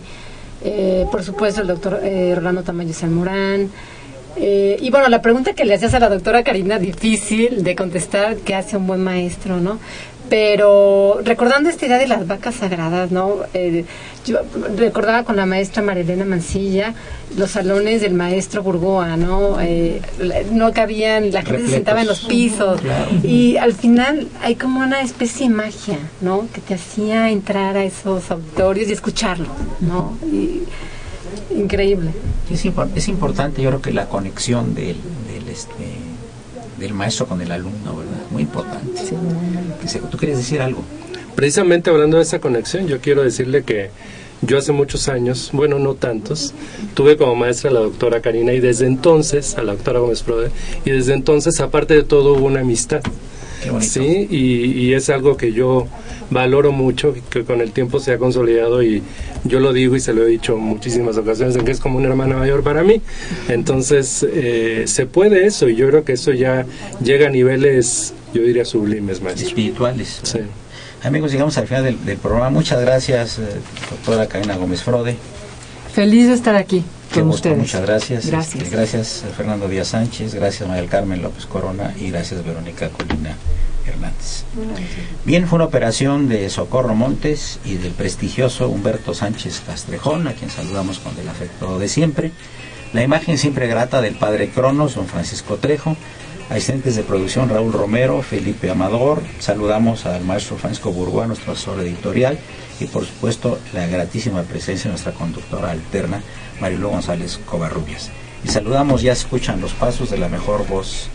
[0.63, 3.69] eh, por supuesto el doctor eh, Rolando Tamayo Salmorán.
[4.37, 8.35] Eh, y bueno, la pregunta que le hacías a la doctora Karina, difícil de contestar,
[8.37, 9.79] ¿qué hace un buen maestro, no?
[10.29, 13.35] Pero recordando esta idea de las vacas sagradas, ¿no?
[13.53, 13.85] Eh,
[14.25, 14.39] yo
[14.75, 16.95] recordaba con la maestra Marilena Mancilla
[17.37, 19.61] los salones del maestro Burgoa, ¿no?
[19.61, 20.01] Eh,
[20.51, 22.81] no cabían, la gente se sentaba en los pisos.
[22.81, 23.11] Claro.
[23.23, 26.47] Y al final hay como una especie de magia, ¿no?
[26.51, 29.47] Que te hacía entrar a esos auditorios y escucharlo,
[29.79, 30.17] ¿no?
[30.25, 30.63] Y-
[31.55, 32.09] increíble.
[32.51, 34.97] Es, impor- es importante, yo creo que la conexión del,
[35.31, 35.73] del, este,
[36.79, 38.21] del maestro con el alumno, ¿verdad?
[38.31, 39.01] Muy importante.
[39.81, 40.83] Que se- ¿Tú quieres decir algo?
[41.35, 43.89] Precisamente hablando de esa conexión, yo quiero decirle que
[44.41, 46.53] yo hace muchos años, bueno, no tantos,
[46.93, 50.51] tuve como maestra a la doctora Karina y desde entonces, a la doctora Gómez Prode,
[50.85, 53.01] y desde entonces, aparte de todo, hubo una amistad.
[53.65, 53.91] Qué bonito.
[53.91, 55.87] Sí, y, y es algo que yo
[56.29, 59.01] valoro mucho, que con el tiempo se ha consolidado y
[59.43, 61.97] yo lo digo y se lo he dicho en muchísimas ocasiones, en que es como
[61.97, 63.01] una hermana mayor para mí.
[63.49, 66.67] Entonces, eh, se puede eso y yo creo que eso ya
[67.03, 69.47] llega a niveles, yo diría, sublimes, maestro.
[69.47, 70.19] Espirituales.
[70.21, 70.39] Sí.
[71.03, 72.51] Amigos, llegamos al final del, del programa.
[72.51, 73.43] Muchas gracias, eh,
[73.89, 75.15] doctora Karina Gómez Frode.
[75.91, 76.83] Feliz de estar aquí
[77.15, 77.57] Qué con gusto, ustedes.
[77.57, 78.25] muchas gracias.
[78.27, 78.63] Gracias.
[78.63, 83.35] Este, gracias eh, Fernando Díaz Sánchez, gracias María Carmen López Corona y gracias Verónica Colina
[83.87, 84.43] Hernández.
[85.23, 90.49] Bien, fue una operación de Socorro Montes y del prestigioso Humberto Sánchez Castrejón, a quien
[90.49, 92.31] saludamos con el afecto de siempre.
[92.93, 95.95] La imagen siempre grata del padre Cronos, don Francisco Trejo.
[96.49, 99.23] Asistentes de producción Raúl Romero, Felipe Amador.
[99.39, 102.37] Saludamos al maestro Francisco Burgoa, nuestro asesor editorial.
[102.79, 106.21] Y por supuesto, la gratísima presencia de nuestra conductora alterna,
[106.59, 108.11] Marilu González Covarrubias.
[108.43, 111.09] Y saludamos, ya escuchan los pasos de la mejor voz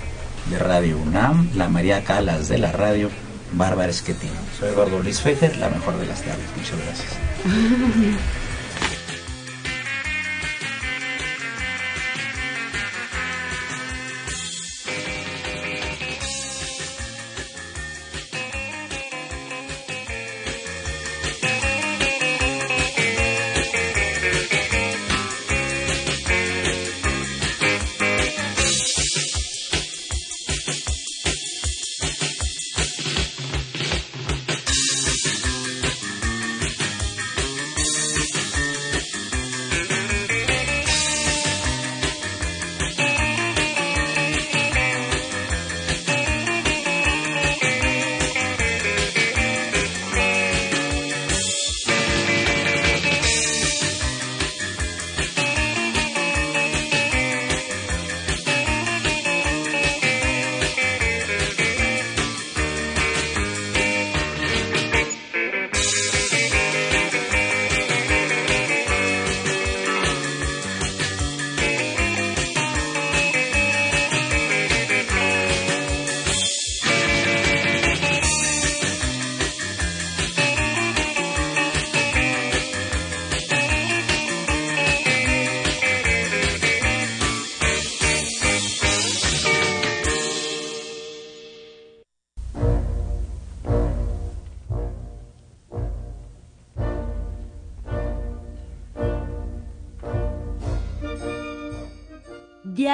[0.50, 3.10] de Radio UNAM, la María Calas de la radio,
[3.52, 4.30] Bárbara Esquetín.
[4.58, 6.46] Soy Eduardo Luis Fejer, la mejor de las tardes.
[6.56, 7.08] Muchas gracias.